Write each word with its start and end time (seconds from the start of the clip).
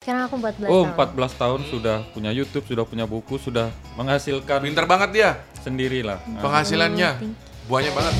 Sekarang 0.00 0.32
aku 0.32 0.40
14 0.40 0.64
Oh, 0.72 0.88
tahun. 0.88 1.12
14 1.12 1.32
tahun 1.36 1.60
sudah 1.68 1.96
punya 2.16 2.32
YouTube, 2.32 2.64
sudah 2.64 2.88
punya 2.88 3.04
buku, 3.04 3.36
sudah 3.36 3.68
menghasilkan 4.00 4.64
Pinter 4.64 4.88
banget 4.88 5.10
dia. 5.12 5.30
sendirilah. 5.60 6.16
Nah, 6.24 6.40
Penghasilannya 6.40 7.10
thank 7.20 7.36
banyak 7.68 7.92
banget. 7.92 8.14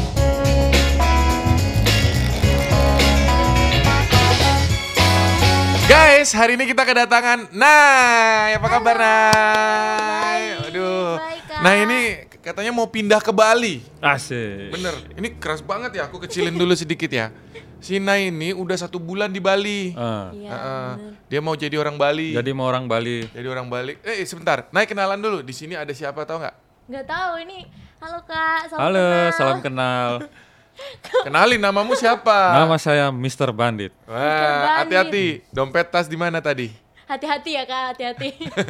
Guys, 5.88 6.30
hari 6.30 6.54
ini 6.54 6.69
kita 6.69 6.85
kedatangan 6.85 7.51
Nay. 7.51 8.54
Apa 8.54 8.69
kabar 8.71 8.97
Nay? 8.97 10.42
Aduh. 10.69 11.19
baik. 11.19 11.42
Nah 11.60 11.72
ini 11.74 11.99
katanya 12.38 12.71
mau 12.71 12.87
pindah 12.87 13.19
ke 13.19 13.33
Bali. 13.33 13.83
Asik. 13.99 14.71
Bener. 14.71 14.94
Ini 15.17 15.28
keras 15.37 15.58
banget 15.60 15.99
ya. 15.99 16.06
Aku 16.06 16.23
kecilin 16.23 16.55
dulu 16.55 16.77
sedikit 16.77 17.10
ya. 17.10 17.34
Si 17.80 17.97
Nay 17.97 18.28
ini 18.28 18.52
udah 18.52 18.77
satu 18.77 18.97
bulan 18.97 19.28
di 19.28 19.41
Bali. 19.41 19.91
Iya, 19.91 20.52
Heeh. 20.52 20.91
bener. 20.95 21.12
Dia 21.27 21.41
mau 21.41 21.55
jadi 21.55 21.77
orang 21.77 21.97
Bali. 21.97 22.33
jadi 22.33 22.51
mau 22.52 22.69
orang 22.69 22.84
Bali. 22.84 23.24
Jadi 23.27 23.47
orang 23.47 23.66
Bali. 23.66 23.97
Eh 24.01 24.20
sebentar. 24.23 24.69
Nay 24.70 24.84
kenalan 24.84 25.16
dulu. 25.16 25.41
Di 25.41 25.53
sini 25.53 25.73
ada 25.73 25.91
siapa 25.91 26.23
tahu 26.23 26.41
nggak? 26.41 26.56
Nggak 26.87 27.06
tahu 27.06 27.33
ini. 27.41 27.65
Halo 28.01 28.20
Kak, 28.25 28.61
salam 28.66 28.80
Halo, 28.80 29.05
kenal. 29.05 29.33
salam 29.33 29.59
kenal. 29.61 30.11
Kenalin 31.25 31.61
namamu 31.61 31.93
siapa? 31.93 32.56
Nama 32.56 32.77
saya 32.80 33.12
Mr. 33.12 33.53
Bandit. 33.53 33.92
Wah, 34.09 34.81
hati-hati. 34.81 35.45
Dompet 35.53 35.92
tas 35.92 36.09
di 36.09 36.17
mana 36.17 36.41
tadi? 36.41 36.73
Hati-hati 37.10 37.59
ya 37.59 37.66
Kak, 37.66 37.82
hati-hati. 37.91 38.28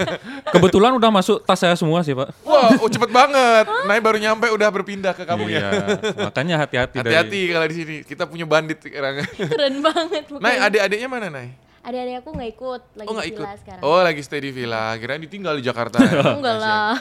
Kebetulan 0.56 0.96
udah 0.96 1.12
masuk 1.12 1.44
tas 1.44 1.60
saya 1.60 1.76
semua 1.76 2.00
sih, 2.00 2.16
Pak. 2.16 2.32
Wah, 2.40 2.72
oh, 2.80 2.88
cepet 2.88 3.12
banget. 3.12 3.68
Nay 3.84 4.00
baru 4.00 4.16
nyampe 4.16 4.48
udah 4.48 4.68
berpindah 4.72 5.12
ke 5.12 5.28
kamu 5.28 5.52
iya, 5.52 5.60
ya. 5.60 5.70
makanya 6.24 6.56
hati-hati 6.56 7.04
dari- 7.04 7.12
Hati-hati 7.12 7.40
kalau 7.52 7.66
di 7.68 7.76
sini. 7.76 7.96
Kita 8.00 8.24
punya 8.24 8.48
bandit 8.48 8.80
sekarang. 8.80 9.28
Keren 9.28 9.84
banget. 9.84 10.24
bukan? 10.32 10.40
Nay, 10.40 10.56
adik-adiknya 10.56 11.08
mana, 11.12 11.28
Nay? 11.28 11.52
Adik-adik 11.80 12.16
aku 12.20 12.28
nggak 12.32 12.50
ikut, 12.50 12.82
lagi 12.92 13.06
Oh, 13.08 13.12
nggak 13.12 13.24
di 13.24 13.32
ikut. 13.32 13.44
villa 13.44 13.56
sekarang. 13.60 13.82
Oh, 13.84 14.00
lagi 14.00 14.20
stay 14.24 14.40
di 14.40 14.50
villa. 14.50 14.84
Kirain 14.96 15.20
ditinggal 15.20 15.54
di 15.56 15.64
Jakarta. 15.64 15.96
Enggak 16.36 16.56
lah. 16.56 16.96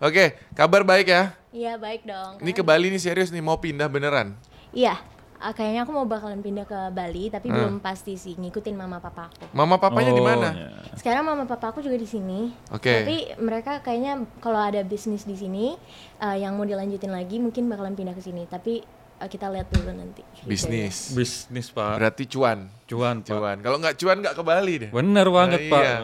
Oke, 0.00 0.40
kabar 0.52 0.84
baik 0.84 1.06
ya. 1.06 1.36
Iya 1.48 1.76
baik 1.76 2.08
dong. 2.08 2.40
Ini 2.40 2.50
ke 2.50 2.64
Bali 2.64 2.88
nih 2.88 2.98
serius 2.98 3.28
nih 3.28 3.44
mau 3.44 3.56
pindah 3.56 3.88
beneran. 3.88 4.32
Iya. 4.72 4.96
Ah, 5.44 5.52
kayaknya 5.52 5.84
aku 5.84 5.92
mau 5.92 6.04
bakalan 6.04 6.40
pindah 6.40 6.64
ke 6.64 6.78
Bali, 6.90 7.28
tapi 7.28 7.46
Hmm. 7.46 7.56
belum 7.60 7.74
pasti 7.78 8.16
sih 8.16 8.32
ngikutin 8.34 8.72
mama 8.72 8.96
papa 8.96 9.28
aku. 9.28 9.52
Mama 9.52 9.76
papanya 9.76 10.10
di 10.10 10.18
Oh, 10.18 10.24
mana? 10.24 10.48
iya. 10.50 10.68
Sekarang 10.94 11.20
mama 11.22 11.44
papa 11.44 11.68
aku 11.68 11.78
juga 11.78 11.94
di 11.94 12.06
sini. 12.06 12.48
Oke. 12.70 12.88
Tapi 13.04 13.16
mereka 13.38 13.78
kayaknya 13.78 14.12
kalau 14.38 14.56
ada 14.58 14.80
bisnis 14.80 15.22
di 15.22 15.36
sini 15.36 15.76
eh, 16.18 16.36
yang 16.38 16.54
mau 16.54 16.64
dilanjutin 16.64 17.10
lagi 17.10 17.36
mungkin 17.36 17.68
bakalan 17.68 17.92
pindah 17.92 18.12
ke 18.12 18.20
sini. 18.20 18.46
Tapi 18.46 18.80
eh, 19.14 19.28
kita 19.28 19.46
lihat 19.46 19.68
dulu 19.68 19.92
nanti. 19.92 20.24
Gitu. 20.34 20.48
Bisnis. 20.48 21.12
Bisnis, 21.12 21.68
Pak. 21.68 22.00
Berarti 22.00 22.24
cuan. 22.26 22.72
Cuan, 22.84 23.20
Pak. 23.20 23.28
Cuan. 23.28 23.56
Kalau 23.60 23.76
nggak 23.76 23.94
cuan 23.94 24.16
nggak 24.18 24.34
ke 24.34 24.42
Bali 24.42 24.74
deh. 24.78 24.90
Bener 24.90 25.28
banget, 25.28 25.60
Nah, 25.60 25.70
Pak. 25.70 25.84
iya. 25.84 25.96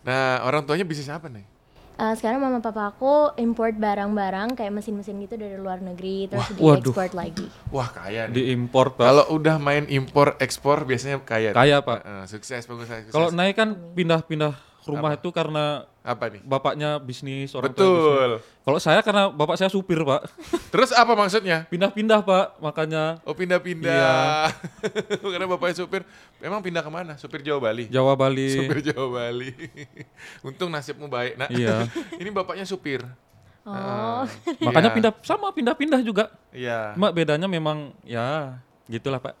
Nah, 0.00 0.24
orang 0.42 0.64
tuanya 0.64 0.82
bisnis 0.82 1.06
apa 1.06 1.28
nih? 1.28 1.44
Eh, 1.98 2.14
sekarang 2.14 2.38
mama 2.38 2.62
papa 2.62 2.94
aku 2.94 3.34
import 3.42 3.74
barang-barang 3.74 4.54
kayak 4.54 4.70
mesin-mesin 4.70 5.18
gitu 5.18 5.34
dari 5.34 5.58
luar 5.58 5.82
negeri 5.82 6.30
terus 6.30 6.46
diekspor 6.54 7.10
lagi. 7.10 7.50
Wah, 7.74 7.90
kaya 7.90 8.30
nih. 8.30 8.38
Diimpor, 8.38 8.94
Pak. 8.94 9.02
Kalau 9.02 9.24
udah 9.34 9.58
main 9.58 9.82
impor 9.90 10.38
ekspor 10.38 10.86
biasanya 10.86 11.18
kaya. 11.26 11.50
Kaya, 11.50 11.82
Pak. 11.82 11.98
Heeh, 12.06 12.24
sukses, 12.30 12.62
bagus, 12.70 12.86
sukses. 12.86 13.10
Kalau 13.10 13.34
naik 13.34 13.58
kan 13.58 13.74
pindah-pindah 13.98 14.67
rumah 14.88 15.12
itu 15.12 15.28
karena 15.28 15.84
apa 16.00 16.32
nih? 16.32 16.40
bapaknya 16.40 16.96
bisnis, 16.96 17.52
orang. 17.52 17.68
Betul. 17.68 18.40
Kalau 18.64 18.80
saya 18.80 19.04
karena 19.04 19.28
bapak 19.28 19.60
saya 19.60 19.68
supir, 19.68 20.00
Pak. 20.00 20.24
Terus 20.72 20.96
apa 20.96 21.12
maksudnya? 21.12 21.68
Pindah-pindah, 21.68 22.24
Pak. 22.24 22.56
Makanya 22.64 23.20
Oh 23.28 23.36
pindah-pindah. 23.36 24.48
Karena 25.36 25.44
bapaknya 25.44 25.84
supir. 25.84 26.02
Emang 26.40 26.64
pindah 26.64 26.80
ke 26.80 26.88
mana? 26.88 27.20
Supir 27.20 27.44
Jawa 27.44 27.60
Bali. 27.60 27.92
Jawa 27.92 28.16
Bali. 28.16 28.48
Supir 28.48 28.80
Jawa 28.80 29.06
Bali. 29.20 29.52
Untung 30.48 30.72
nasibmu 30.72 31.12
baik, 31.12 31.36
nak. 31.36 31.52
Iya. 31.52 31.84
Ini 32.16 32.28
bapaknya 32.32 32.64
supir. 32.64 33.04
Oh, 33.68 34.24
Makanya 34.64 34.88
Iya. 34.88 34.96
pindah 34.96 35.12
sama 35.20 35.52
pindah-pindah 35.52 36.00
juga. 36.00 36.32
Iya. 36.56 36.96
Cuma 36.96 37.12
bedanya 37.12 37.44
memang 37.44 37.92
ya 38.00 38.56
gitulah, 38.88 39.20
Pak. 39.20 39.36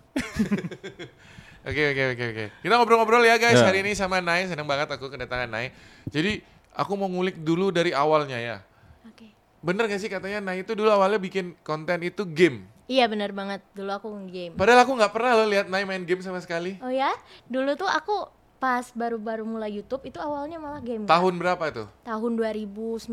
Oke 1.66 1.82
oke 1.90 2.02
oke 2.14 2.24
oke. 2.28 2.44
Kita 2.62 2.74
ngobrol-ngobrol 2.74 3.22
ya 3.22 3.36
guys 3.36 3.58
Ya. 3.58 3.66
hari 3.66 3.82
ini 3.82 3.92
sama 3.92 4.22
Nai. 4.22 4.46
Senang 4.46 4.66
banget 4.66 4.88
aku 4.90 5.10
kedatangan 5.10 5.50
Nai. 5.50 5.74
Jadi 6.06 6.40
aku 6.70 6.94
mau 6.94 7.10
ngulik 7.10 7.38
dulu 7.38 7.68
dari 7.68 7.90
awalnya 7.90 8.38
ya. 8.38 8.56
oke. 9.04 9.26
Bener 9.58 9.90
gak 9.90 9.98
sih 9.98 10.06
katanya 10.06 10.38
Nai 10.38 10.62
itu 10.62 10.72
dulu 10.72 10.88
awalnya 10.88 11.18
bikin 11.18 11.58
konten 11.60 11.98
itu 12.02 12.22
game. 12.24 12.64
Iya 12.88 13.04
benar 13.04 13.36
banget. 13.36 13.60
Dulu 13.76 13.90
aku 13.90 14.08
game. 14.30 14.56
Padahal 14.56 14.86
aku 14.86 14.96
nggak 14.96 15.12
pernah 15.12 15.36
loh 15.36 15.48
lihat 15.50 15.66
Nai 15.68 15.84
main 15.84 16.06
game 16.06 16.24
sama 16.24 16.40
sekali. 16.40 16.80
Oh 16.80 16.88
ya, 16.88 17.12
dulu 17.44 17.76
tuh 17.76 17.84
aku 17.84 18.32
pas 18.58 18.90
baru-baru 18.90 19.44
mulai 19.44 19.70
YouTube 19.70 20.08
itu 20.08 20.16
awalnya 20.18 20.56
malah 20.56 20.80
game. 20.80 21.04
Tahun 21.04 21.34
berapa 21.36 21.64
tuh? 21.68 21.86
Tahun 22.02 22.32
2019. 22.32 23.12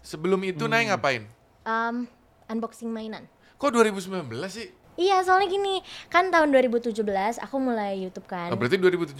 Sebelum 0.00 0.40
itu 0.40 0.64
Nai 0.66 0.88
ngapain? 0.88 1.28
Um, 1.62 2.08
unboxing 2.48 2.88
mainan. 2.88 3.28
Kok 3.60 3.76
2019 3.76 4.24
sih? 4.48 4.72
Iya, 5.00 5.24
soalnya 5.24 5.48
gini, 5.48 5.80
kan 6.12 6.28
tahun 6.28 6.52
2017 6.52 6.92
aku 7.40 7.56
mulai 7.56 8.04
YouTube 8.04 8.28
kan. 8.28 8.52
Oh, 8.52 8.56
berarti 8.60 8.76
2017. 8.76 9.16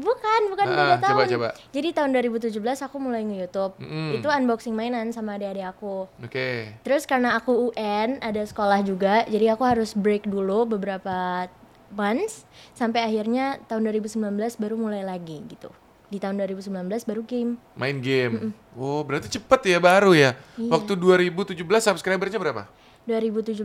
Bukan, 0.00 0.40
bukan 0.48 0.64
Ah, 0.64 0.72
beda 0.72 0.96
coba, 0.96 1.04
tahun. 1.04 1.26
coba. 1.36 1.48
Jadi 1.68 1.88
tahun 1.92 2.10
2017 2.16 2.80
aku 2.80 2.96
mulai 2.96 3.20
nge-YouTube. 3.20 3.76
Mm-mm. 3.76 4.16
Itu 4.16 4.32
unboxing 4.32 4.72
mainan 4.72 5.12
sama 5.12 5.36
adik-adik 5.36 5.68
aku. 5.68 6.08
Oke. 6.24 6.80
Terus 6.80 7.04
karena 7.04 7.36
aku 7.36 7.68
UN, 7.68 8.24
ada 8.24 8.40
sekolah 8.40 8.80
juga, 8.80 9.28
jadi 9.28 9.52
aku 9.52 9.68
harus 9.68 9.92
break 9.92 10.24
dulu 10.24 10.64
beberapa 10.64 11.44
months 11.92 12.48
sampai 12.72 13.04
akhirnya 13.04 13.60
tahun 13.68 13.84
2019 13.92 14.16
baru 14.56 14.80
mulai 14.80 15.04
lagi 15.04 15.44
gitu. 15.44 15.68
Di 16.08 16.16
tahun 16.16 16.40
2019 16.40 16.72
baru 17.04 17.20
game. 17.24 17.60
Main 17.76 18.00
game. 18.00 18.52
Oh, 18.76 19.04
berarti 19.04 19.28
cepet 19.28 19.76
ya 19.76 19.80
baru 19.80 20.16
ya. 20.16 20.36
Iya. 20.56 20.68
Waktu 20.72 20.96
2017 20.96 21.56
subscribernya 21.84 22.40
berapa? 22.40 22.64
2017 23.02 23.58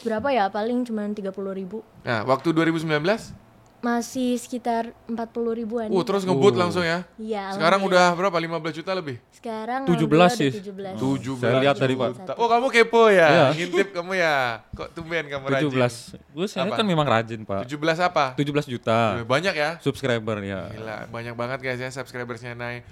berapa 0.00 0.28
ya? 0.30 0.46
Paling 0.46 0.86
cuma 0.86 1.02
30 1.04 1.30
ribu. 1.52 1.82
Nah, 2.02 2.22
waktu 2.24 2.54
2019? 2.54 3.44
Masih 3.84 4.40
sekitar 4.40 4.96
40 5.04 5.60
ribuan. 5.60 5.92
Uh, 5.92 6.00
terus 6.00 6.24
ngebut 6.24 6.56
langsung 6.56 6.80
ya. 6.80 7.04
Iya, 7.20 7.52
Sekarang 7.52 7.84
alhamdulillah. 7.84 8.16
udah 8.16 8.32
berapa? 8.32 8.64
15 8.72 8.78
juta 8.80 8.90
lebih? 8.96 9.16
Sekarang 9.28 9.84
17 9.84 9.92
alhamdulillah 9.92 10.30
sih. 10.32 10.50
udah 10.56 10.94
17. 10.96 11.20
17 11.20 11.36
Saya 11.36 11.54
lihat 11.60 11.76
tadi, 11.76 11.92
Pak. 11.92 12.08
Oh, 12.40 12.48
kamu 12.48 12.66
kepo 12.72 13.12
ya? 13.12 13.28
Iya. 13.28 13.46
Ngintip 13.52 13.88
kamu 13.92 14.12
ya? 14.16 14.64
Kok 14.72 14.88
tumben 14.96 15.24
kamu 15.28 15.44
rajin? 15.52 15.68
17. 15.68 16.16
Gue 16.32 16.46
saya 16.48 16.64
Apa? 16.64 16.80
kan 16.80 16.86
memang 16.88 17.04
rajin, 17.04 17.44
Pak. 17.44 17.68
17 17.68 18.00
apa? 18.00 18.24
17 18.40 18.72
juta 18.72 19.20
Banyak 19.20 19.52
ya? 19.52 19.70
subscriber 19.84 20.40
ya. 20.40 20.72
Gila, 20.72 20.96
banyak 21.12 21.34
banget 21.36 21.58
guys 21.60 21.80
ya 21.84 21.92
subscribersnya 21.92 22.56
naik. 22.56 22.88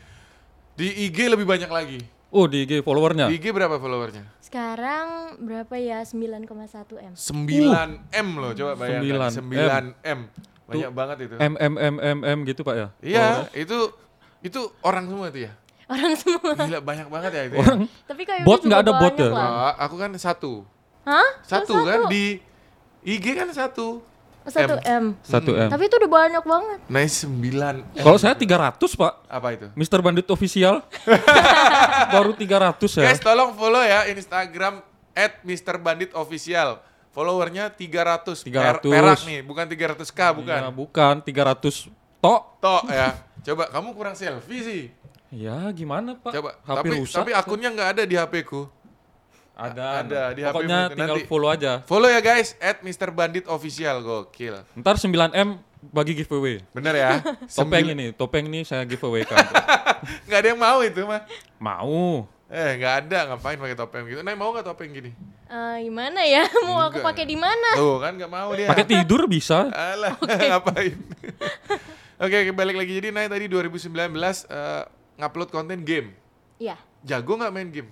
Di 0.76 1.08
IG 1.08 1.24
lebih 1.32 1.48
banyak 1.48 1.72
lagi. 1.72 2.04
Oh, 2.32 2.48
di 2.48 2.64
IG 2.64 2.80
followernya. 2.80 3.28
Di 3.28 3.36
IG 3.36 3.52
berapa 3.52 3.76
followernya? 3.76 4.24
Sekarang 4.40 5.36
berapa 5.36 5.74
ya? 5.76 6.00
9,1 6.00 6.48
M. 6.96 7.12
9 7.12 8.08
M 8.08 8.28
loh, 8.40 8.56
coba 8.56 8.72
bayangkan. 8.80 9.28
9 9.28 9.92
9 10.00 10.16
M. 10.16 10.20
Banyak 10.64 10.90
banget 10.96 11.16
itu. 11.28 11.34
M 11.36 11.54
M 11.60 11.74
M 11.76 11.96
M 12.00 12.18
M 12.24 12.38
gitu, 12.48 12.64
Pak 12.64 12.74
ya. 12.74 12.88
Iya, 13.04 13.52
itu 13.52 13.92
itu 14.40 14.60
orang 14.80 15.12
semua 15.12 15.28
itu 15.28 15.44
ya. 15.44 15.52
Orang 15.92 16.12
semua. 16.16 16.56
Gila 16.56 16.80
banyak 16.80 17.08
banget 17.12 17.30
ya 17.36 17.42
itu. 17.52 17.56
Orang 17.60 17.84
Ya. 17.84 17.88
Tapi 18.08 18.22
kayak 18.24 18.44
Bot 18.48 18.60
nggak 18.64 18.80
ada 18.80 18.92
bot 18.96 19.12
ya? 19.12 19.28
Aku 19.84 20.00
kan 20.00 20.10
satu. 20.16 20.64
Hah? 21.04 21.28
Satu 21.44 21.84
kan 21.84 22.08
di 22.08 22.40
IG 23.04 23.36
kan 23.36 23.52
satu. 23.52 24.00
Satu 24.48 24.74
M. 24.82 25.04
1 25.22 25.66
M. 25.66 25.70
Tapi 25.70 25.82
itu 25.86 25.94
udah 26.02 26.10
banyak 26.10 26.44
banget. 26.44 26.78
Naik 26.90 27.10
9 27.10 27.30
M. 27.94 28.02
Kalau 28.02 28.18
saya 28.18 28.34
300, 28.34 28.74
Pak. 28.78 29.12
Apa 29.30 29.48
itu? 29.54 29.66
Mr. 29.78 30.02
Bandit 30.02 30.26
official. 30.30 30.82
Baru 32.14 32.34
300 32.34 32.98
ya. 32.98 33.06
Guys, 33.06 33.22
tolong 33.22 33.54
follow 33.54 33.82
ya 33.82 34.10
Instagram 34.10 34.82
@mrbanditofficial. 35.46 36.82
Followernya 37.12 37.68
300. 37.68 38.42
300. 38.48 38.80
Per- 38.80 38.88
perak 38.88 39.20
nih, 39.28 39.40
bukan 39.44 39.64
300k 39.68 40.20
bukan. 40.32 40.60
Iya, 40.64 40.70
bukan 40.72 41.14
300 41.20 41.92
tok. 42.18 42.42
Tok 42.58 42.84
ya. 42.88 43.08
Coba 43.44 43.68
kamu 43.68 43.88
kurang 43.92 44.14
selfie 44.16 44.62
sih. 44.64 44.82
Ya, 45.32 45.68
gimana, 45.72 46.16
Pak? 46.16 46.32
Coba. 46.32 46.50
HP 46.60 46.76
tapi 46.76 46.88
rusak. 46.96 47.16
tapi 47.24 47.30
akunnya 47.32 47.68
nggak 47.72 47.88
ada 47.96 48.02
di 48.08 48.16
HP 48.16 48.44
ku. 48.44 48.68
Ada, 49.62 49.86
ada 50.02 50.20
di 50.32 50.42
HP 50.42 50.50
Pokoknya 50.50 50.78
itu 50.82 50.94
tinggal 50.94 51.16
nanti. 51.16 51.28
follow 51.28 51.48
aja. 51.48 51.72
Follow 51.84 52.08
ya 52.08 52.18
guys 52.18 52.58
@mrbanditofficial 52.58 53.96
gokil. 54.00 54.54
Ntar 54.74 54.96
9M 54.96 55.48
bagi 55.82 56.12
giveaway. 56.14 56.62
Bener 56.70 56.94
ya? 56.94 57.10
Topeng 57.58 57.86
ini, 57.88 58.10
topeng 58.10 58.46
ini 58.46 58.62
saya 58.62 58.82
giveaway 58.82 59.22
kan. 59.22 59.38
Nggak 60.26 60.38
ada 60.38 60.48
yang 60.50 60.60
mau 60.60 60.78
itu 60.80 61.02
mah. 61.02 61.22
Mau. 61.58 62.26
Eh 62.52 62.76
nggak 62.76 62.94
ada 63.08 63.32
ngapain 63.32 63.56
pakai 63.56 63.72
topeng 63.72 64.04
gitu. 64.04 64.20
Nah 64.20 64.36
mau 64.36 64.52
nggak 64.52 64.68
topeng 64.68 64.92
gini? 64.92 65.08
Eh, 65.48 65.76
gimana 65.84 66.20
ya? 66.20 66.44
Mau 66.68 66.80
aku 66.80 67.00
Enggak. 67.00 67.08
pakai 67.12 67.24
di 67.24 67.36
mana? 67.36 67.76
Tuh 67.76 67.96
kan 67.96 68.12
nggak 68.12 68.28
mau 68.28 68.52
dia. 68.52 68.68
Pakai 68.68 68.84
tidur 68.84 69.24
bisa. 69.24 69.68
Alah, 69.68 70.16
ngapain? 70.20 70.96
Oke, 72.16 72.36
oke, 72.40 72.52
balik 72.52 72.76
lagi. 72.76 72.92
Jadi 72.96 73.08
Nay 73.08 73.28
tadi 73.28 73.48
2019 73.48 73.88
eh, 74.48 74.82
ngupload 75.16 75.48
konten 75.48 75.80
game. 75.80 76.12
Iya. 76.56 76.76
Jago 77.04 77.36
nggak 77.36 77.52
main 77.52 77.68
game? 77.68 77.88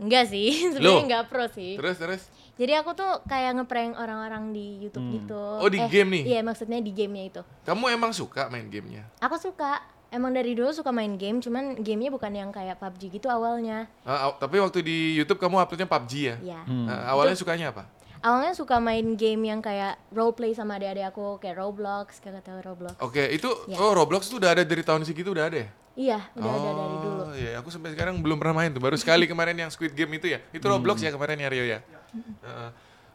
Enggak 0.00 0.24
sih, 0.26 0.48
sebenarnya 0.72 1.04
enggak 1.04 1.24
pro 1.28 1.44
sih. 1.46 1.76
Terus 1.76 1.96
terus. 1.96 2.22
Jadi 2.56 2.72
aku 2.72 2.92
tuh 2.92 3.20
kayak 3.24 3.52
ngeprank 3.54 3.94
orang-orang 3.94 4.50
di 4.50 4.80
YouTube 4.80 5.00
Hmm. 5.02 5.14
gitu. 5.14 5.42
Oh, 5.60 5.68
di 5.68 5.80
game 5.86 6.08
nih? 6.10 6.24
Iya, 6.26 6.40
maksudnya 6.40 6.76
di 6.78 6.90
gamenya 6.90 7.24
itu. 7.26 7.42
Kamu 7.62 7.84
emang 7.88 8.10
suka 8.10 8.48
main 8.48 8.64
gamenya? 8.66 9.04
Aku 9.18 9.36
suka. 9.36 9.80
Emang 10.10 10.34
dari 10.34 10.52
dulu 10.52 10.68
suka 10.70 10.90
main 10.90 11.14
game, 11.14 11.38
cuman 11.38 11.78
gamenya 11.78 12.10
bukan 12.10 12.32
yang 12.32 12.50
kayak 12.50 12.76
PUBG 12.76 13.14
gitu 13.14 13.28
awalnya. 13.28 13.86
Aw- 14.02 14.34
tapi 14.36 14.58
waktu 14.58 14.82
di 14.82 15.14
YouTube 15.14 15.38
kamu 15.38 15.56
uploadnya 15.56 15.86
PUBG 15.86 16.12
ya? 16.18 16.36
Ya. 16.42 16.60
Hmm. 16.64 16.84
Ah, 16.84 17.14
awalnya 17.14 17.38
sukanya 17.38 17.70
apa? 17.70 17.86
Awalnya 18.20 18.52
suka 18.52 18.76
main 18.76 19.14
game 19.14 19.46
yang 19.46 19.60
kayak 19.60 19.96
role 20.10 20.34
play 20.34 20.52
sama 20.52 20.76
adik-adik 20.76 21.08
aku, 21.08 21.38
kayak 21.38 21.56
Roblox, 21.56 22.20
kakak 22.20 22.42
tahu 22.42 22.60
Roblox. 22.60 22.92
Oke, 22.98 23.24
itu 23.26 23.48
Ya. 23.64 23.78
oh 23.78 23.94
Roblox 23.94 24.28
tuh 24.28 24.36
udah 24.36 24.52
ada 24.52 24.60
dari 24.60 24.82
tahun 24.82 25.06
segitu 25.06 25.30
udah 25.30 25.46
ada 25.46 25.56
ya? 25.56 25.68
Iya, 25.98 26.22
udah 26.32 26.50
ada 26.50 26.70
dari 26.70 26.96
dulu. 27.02 27.22
Oh 27.26 27.34
iya, 27.34 27.52
aku 27.58 27.68
sampai 27.68 27.92
sekarang 27.92 28.14
belum 28.22 28.38
pernah 28.38 28.62
main 28.62 28.70
tuh. 28.70 28.80
Baru 28.80 28.94
sekali 28.94 29.26
kemarin 29.32 29.58
yang 29.58 29.70
Squid 29.70 29.92
Game 29.92 30.10
itu 30.14 30.30
ya. 30.30 30.38
Itu 30.50 30.64
Roblox 30.64 31.02
ya 31.02 31.10
kemarin 31.10 31.36
ya 31.36 31.48
Rio 31.50 31.66
ya. 31.66 31.80
Heeh. 32.14 32.70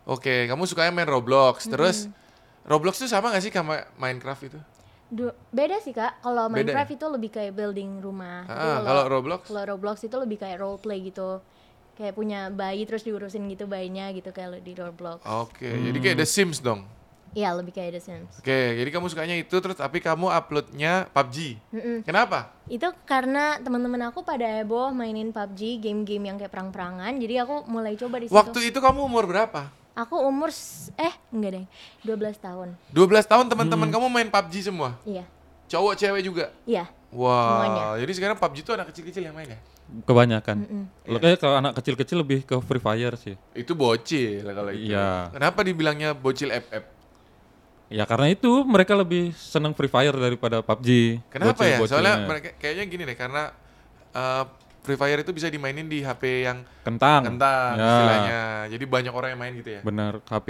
Oke, 0.06 0.46
kamu 0.46 0.70
sukanya 0.70 0.94
main 0.94 1.10
Roblox. 1.10 1.66
Terus 1.66 2.12
Roblox 2.62 3.00
tuh 3.00 3.10
sama 3.10 3.34
gak 3.34 3.42
sih 3.42 3.50
sama 3.50 3.86
Minecraft 3.98 4.44
itu? 4.46 4.60
Du- 5.06 5.38
beda 5.54 5.78
sih 5.80 5.94
kak, 5.94 6.18
kalau 6.20 6.50
Beda 6.50 6.66
Minecraft 6.74 6.92
itu 6.98 7.06
lebih 7.08 7.30
kayak 7.30 7.54
building 7.54 8.02
rumah. 8.02 8.44
Ah, 8.46 8.82
kalau 8.82 9.04
Roblox? 9.08 9.42
kalau 9.48 9.64
Roblox 9.66 10.02
itu 10.02 10.18
lebih 10.18 10.38
kayak 10.42 10.58
role 10.60 10.82
play 10.82 11.00
gitu. 11.02 11.42
Kayak 11.96 12.14
punya 12.18 12.52
bayi 12.52 12.84
terus 12.84 13.08
diurusin 13.08 13.48
gitu 13.48 13.72
bayinya 13.72 14.12
gitu 14.12 14.34
kayak 14.36 14.60
di 14.62 14.76
Roblox. 14.76 15.24
Oke, 15.24 15.70
jadi 15.70 15.96
kayak 15.96 16.18
The 16.20 16.28
Sims 16.28 16.60
dong. 16.60 16.84
Iya, 17.36 17.52
lebih 17.52 17.76
kayak 17.76 18.00
The 18.00 18.02
Sims. 18.02 18.32
Oke, 18.40 18.80
jadi 18.80 18.90
kamu 18.96 19.12
sukanya 19.12 19.36
itu 19.36 19.52
terus 19.60 19.76
tapi 19.76 20.00
kamu 20.00 20.32
uploadnya 20.32 21.12
PUBG. 21.12 21.60
Mm-mm. 21.68 21.98
Kenapa? 22.08 22.56
Itu 22.72 22.96
karena 23.04 23.60
teman-teman 23.60 24.08
aku 24.08 24.24
pada 24.24 24.48
heboh 24.48 24.96
mainin 24.96 25.36
PUBG, 25.36 25.84
game-game 25.84 26.32
yang 26.32 26.40
kayak 26.40 26.56
perang-perangan. 26.56 27.12
Jadi 27.20 27.36
aku 27.44 27.68
mulai 27.68 28.00
coba 28.00 28.24
di 28.24 28.32
situ. 28.32 28.40
Waktu 28.40 28.60
itu 28.72 28.80
kamu 28.80 29.04
umur 29.04 29.28
berapa? 29.28 29.68
Aku 30.00 30.16
umur 30.24 30.48
eh 30.96 31.14
enggak 31.36 31.52
deh, 31.60 31.66
12 32.08 32.40
tahun. 32.40 32.70
12 32.96 33.28
tahun 33.28 33.46
teman-teman 33.52 33.92
kamu 33.92 34.08
main 34.08 34.32
PUBG 34.32 34.72
semua. 34.72 34.96
Iya. 35.04 35.28
Cowok 35.68 35.94
cewek 36.00 36.24
juga. 36.24 36.56
Iya. 36.64 36.88
Wah, 37.12 37.68
Semuanya. 37.68 37.84
jadi 38.00 38.12
sekarang 38.16 38.38
PUBG 38.40 38.64
itu 38.64 38.72
anak 38.72 38.88
kecil-kecil 38.96 39.24
yang 39.28 39.36
main 39.36 39.52
ya? 39.52 39.60
Kebanyakan. 40.08 40.88
Lo 41.04 41.20
kayak 41.20 41.44
kalau 41.44 41.60
anak 41.60 41.76
kecil-kecil 41.84 42.18
lebih 42.24 42.48
ke 42.48 42.56
Free 42.64 42.80
Fire 42.80 43.16
sih. 43.20 43.36
Itu 43.52 43.76
bocil 43.76 44.40
kalau 44.48 44.72
itu. 44.72 44.96
Iya. 44.96 45.36
Kenapa 45.36 45.68
dibilangnya 45.68 46.16
bocil 46.16 46.50
FF? 46.50 46.95
Ya 47.86 48.04
karena 48.10 48.34
itu 48.34 48.66
mereka 48.66 48.98
lebih 48.98 49.30
senang 49.38 49.78
Free 49.78 49.92
Fire 49.92 50.16
daripada 50.18 50.66
PUBG. 50.66 51.22
Kenapa 51.30 51.62
ya? 51.62 51.78
Bocil-bocilnya. 51.78 51.90
Soalnya 51.90 52.14
mereka 52.26 52.50
kayaknya 52.58 52.84
gini 52.90 53.04
deh 53.06 53.18
karena 53.18 53.44
uh, 54.14 54.44
Free 54.86 54.98
Fire 54.98 55.22
itu 55.22 55.34
bisa 55.34 55.50
dimainin 55.50 55.90
di 55.90 56.06
HP 56.06 56.46
yang 56.46 56.62
kentang. 56.86 57.26
kentang 57.26 57.74
Ya, 57.78 57.86
istilahnya. 57.86 58.42
Jadi 58.74 58.86
banyak 58.86 59.14
orang 59.14 59.30
yang 59.34 59.42
main 59.42 59.54
gitu 59.58 59.70
ya. 59.78 59.82
Benar, 59.82 60.22
HP 60.26 60.48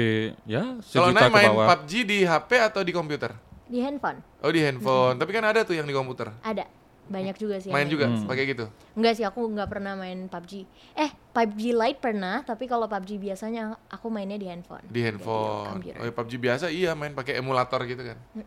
ya 0.47 0.63
Kalau 0.79 1.11
main 1.11 1.31
bawah. 1.31 1.67
PUBG 1.75 1.91
di 2.03 2.19
HP 2.27 2.51
atau 2.59 2.81
di 2.83 2.91
komputer? 2.91 3.31
Di 3.65 3.81
handphone 3.81 4.19
Oh 4.45 4.51
di 4.53 4.61
handphone. 4.61 5.17
Tapi 5.17 5.31
kan 5.33 5.43
ada 5.47 5.63
tuh 5.63 5.75
yang 5.75 5.87
di 5.87 5.95
komputer. 5.95 6.31
ada. 6.43 6.67
Banyak 7.05 7.35
juga 7.35 7.55
sih. 7.57 7.69
yang 7.69 7.77
Main 7.77 7.87
juga 7.87 8.05
Hmm. 8.07 8.25
pakai 8.25 8.43
gitu. 8.47 8.65
Enggak 8.93 9.13
sih, 9.13 9.23
aku 9.23 9.45
nggak 9.45 9.69
pernah 9.69 9.93
main 9.93 10.25
PUBG. 10.25 10.65
Eh, 10.93 11.09
PUBG 11.31 11.61
Lite 11.71 11.99
pernah, 11.99 12.41
tapi 12.41 12.65
kalau 12.65 12.85
PUBG 12.85 13.21
biasanya 13.21 13.77
aku 13.87 14.09
mainnya 14.09 14.35
di 14.35 14.45
handphone. 14.45 14.81
Di 14.83 15.01
handphone. 15.01 15.69
komputer. 15.71 15.97
Oh, 15.97 16.05
ya, 16.05 16.11
PUBG 16.11 16.33
biasa 16.35 16.65
iya 16.67 16.91
main 16.91 17.11
pakai 17.11 17.37
emulator 17.37 17.77
gitu 17.83 18.01
kan. 18.01 18.17
Uh, 18.35 18.41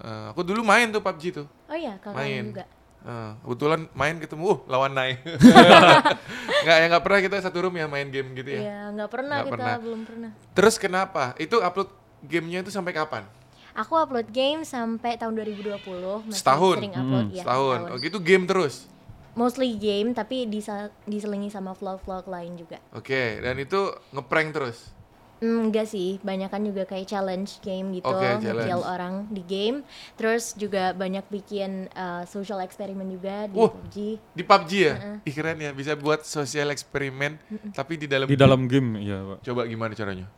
uh, 0.00 0.24
aku 0.30 0.40
dulu 0.42 0.62
main 0.62 0.88
tuh 0.88 0.98
PUBG 0.98 1.24
tuh. 1.34 1.46
Oh 1.66 1.74
iya, 1.74 1.98
kakak 1.98 2.16
Main. 2.16 2.44
juga. 2.50 2.64
Uh, 3.04 3.36
kebetulan 3.44 3.84
main 3.92 4.16
ketemu 4.16 4.48
uh, 4.48 4.58
lawan 4.64 4.96
Nai. 4.96 5.20
Nggak 6.64 6.76
ya 6.80 6.86
nggak 6.88 7.04
pernah 7.04 7.20
kita 7.20 7.36
satu 7.38 7.58
room 7.60 7.76
ya 7.76 7.84
main 7.84 8.08
game 8.08 8.32
gitu 8.32 8.48
ya. 8.48 8.60
Iya, 8.64 8.78
nggak 8.96 9.10
pernah 9.12 9.36
Nggak 9.36 9.46
kita, 9.46 9.56
pernah. 9.60 9.76
belum 9.76 10.00
pernah. 10.02 10.30
Terus 10.56 10.74
kenapa? 10.78 11.24
Itu 11.36 11.60
upload 11.60 11.92
gamenya 12.24 12.64
itu 12.64 12.72
sampai 12.72 12.96
kapan? 12.96 13.28
Aku 13.74 13.98
upload 13.98 14.30
game 14.30 14.62
sampai 14.62 15.18
tahun 15.18 15.34
2020. 15.34 15.82
Masih 16.30 16.38
Setahun? 16.38 16.76
Sering 16.78 16.94
upload, 16.94 17.26
Hmm, 17.26 17.34
ya, 17.34 17.42
Setahun. 17.42 17.78
Oh 17.90 17.98
gitu 17.98 18.18
game 18.22 18.46
terus. 18.46 18.86
Mostly 19.34 19.74
game, 19.74 20.14
tapi 20.14 20.46
disa- 20.46 20.94
diselingi 21.10 21.50
sama 21.50 21.74
vlog-vlog 21.74 22.30
lain 22.30 22.54
juga. 22.54 22.78
Oke, 22.94 23.42
dan 23.42 23.58
itu 23.58 23.90
ngeprank 24.14 24.54
terus. 24.54 24.94
Hmm, 25.42 25.68
enggak 25.68 25.90
sih, 25.90 26.22
banyak 26.22 26.46
kan 26.46 26.62
juga 26.62 26.86
kayak 26.86 27.10
challenge 27.10 27.58
game 27.60 27.98
gitu, 27.98 28.06
Oke, 28.06 28.38
nge-kill 28.38 28.80
orang 28.80 29.26
di 29.28 29.42
game. 29.42 29.82
Terus 30.14 30.54
juga 30.54 30.94
banyak 30.94 31.26
bikin 31.26 31.90
uh, 31.90 32.22
social 32.24 32.62
eksperimen 32.62 33.10
juga 33.10 33.50
di 33.50 33.58
Wah. 33.58 33.74
PUBG. 33.74 33.96
Di 34.30 34.42
PUBG 34.46 34.72
ya? 34.78 34.94
Ih 35.20 35.34
keren 35.34 35.58
ya, 35.58 35.74
bisa 35.74 35.98
buat 35.98 36.22
sosial 36.22 36.70
eksperimen 36.70 37.34
tapi 37.74 37.98
di 37.98 38.06
dalam 38.06 38.30
Di 38.30 38.38
dalam 38.38 38.70
game, 38.70 39.02
iya 39.02 39.18
pak. 39.18 39.38
Coba 39.42 39.66
gimana 39.66 39.92
caranya? 39.92 40.30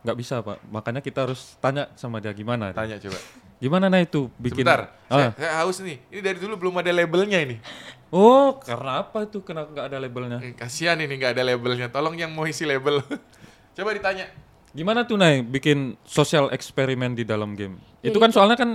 Nggak 0.00 0.16
bisa 0.16 0.34
pak. 0.40 0.58
Makanya 0.68 1.00
kita 1.04 1.28
harus 1.28 1.56
tanya 1.60 1.88
sama 1.94 2.18
dia 2.18 2.32
gimana. 2.32 2.72
Tanya 2.72 2.96
coba. 2.96 3.18
Gimana 3.60 3.92
nah 3.92 4.00
itu 4.00 4.32
bikin? 4.40 4.64
Sebentar, 4.64 4.88
saya, 5.04 5.28
Ah. 5.28 5.30
saya 5.36 5.52
haus 5.60 5.84
nih. 5.84 6.00
Ini 6.08 6.20
dari 6.24 6.38
dulu 6.40 6.56
belum 6.56 6.80
ada 6.80 6.88
labelnya 6.96 7.38
ini. 7.44 7.60
Oh, 8.08 8.56
karena 8.56 9.04
apa 9.04 9.28
itu? 9.28 9.44
Kenapa 9.44 9.68
nggak 9.68 9.86
ada 9.92 9.98
labelnya? 10.00 10.38
Eh, 10.40 10.56
Kasihan 10.56 10.96
ini 10.96 11.12
nggak 11.14 11.36
ada 11.36 11.44
labelnya. 11.44 11.92
Tolong 11.92 12.16
yang 12.16 12.32
mau 12.32 12.48
isi 12.48 12.64
label. 12.64 13.04
coba 13.76 13.90
ditanya. 13.92 14.32
Gimana 14.72 15.04
tuh 15.04 15.20
Nay 15.20 15.44
bikin 15.44 15.98
social 16.08 16.48
eksperimen 16.50 17.12
di 17.12 17.28
dalam 17.28 17.52
game? 17.52 17.76
Itu 18.00 18.16
Jadi 18.16 18.22
kan 18.22 18.30
soalnya 18.32 18.56
kan 18.56 18.70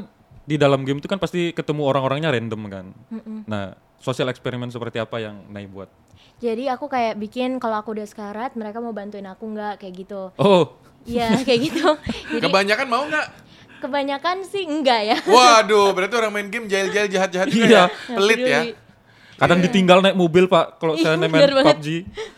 di 0.46 0.56
dalam 0.62 0.86
game 0.86 1.02
itu 1.02 1.10
kan 1.10 1.18
pasti 1.18 1.50
ketemu 1.50 1.82
orang-orangnya 1.82 2.30
random 2.30 2.62
kan. 2.70 2.86
Nah, 3.50 3.74
social 3.98 4.30
eksperimen 4.30 4.70
seperti 4.70 5.02
apa 5.02 5.18
yang 5.18 5.50
Nay 5.50 5.66
buat? 5.66 5.90
Jadi 6.36 6.68
aku 6.68 6.86
kayak 6.86 7.16
bikin 7.16 7.58
kalau 7.58 7.78
aku 7.78 7.92
udah 7.92 8.04
sekarat, 8.04 8.54
mereka 8.54 8.78
mau 8.78 8.92
bantuin 8.92 9.24
aku 9.24 9.46
nggak 9.48 9.80
kayak 9.80 9.94
gitu. 9.98 10.30
Oh, 10.36 10.76
Iya, 11.04 11.38
kayak 11.40 11.60
gitu. 11.64 11.88
Jadi 12.32 12.42
Kebanyakan 12.42 12.88
mau 12.88 13.06
nggak? 13.06 13.28
kebanyakan 13.76 14.42
sih 14.42 14.66
enggak 14.66 15.02
ya. 15.06 15.18
Waduh, 15.22 15.94
berarti 15.94 16.16
orang 16.16 16.34
main 16.34 16.50
game 16.50 16.66
jahil-jahil 16.66 17.06
jahat-jahat 17.08 17.48
juga 17.48 17.66
Iya. 17.66 17.84
ya. 17.86 17.86
Pelit 18.12 18.40
ya. 18.42 18.62
Kadang 19.36 19.60
ditinggal 19.60 20.00
naik 20.00 20.16
mobil 20.16 20.48
pak. 20.48 20.80
Kalau 20.80 20.96
saya 20.96 21.20
main 21.20 21.30
bener 21.30 21.54
banget. 21.54 21.76
PUBG, 21.78 21.88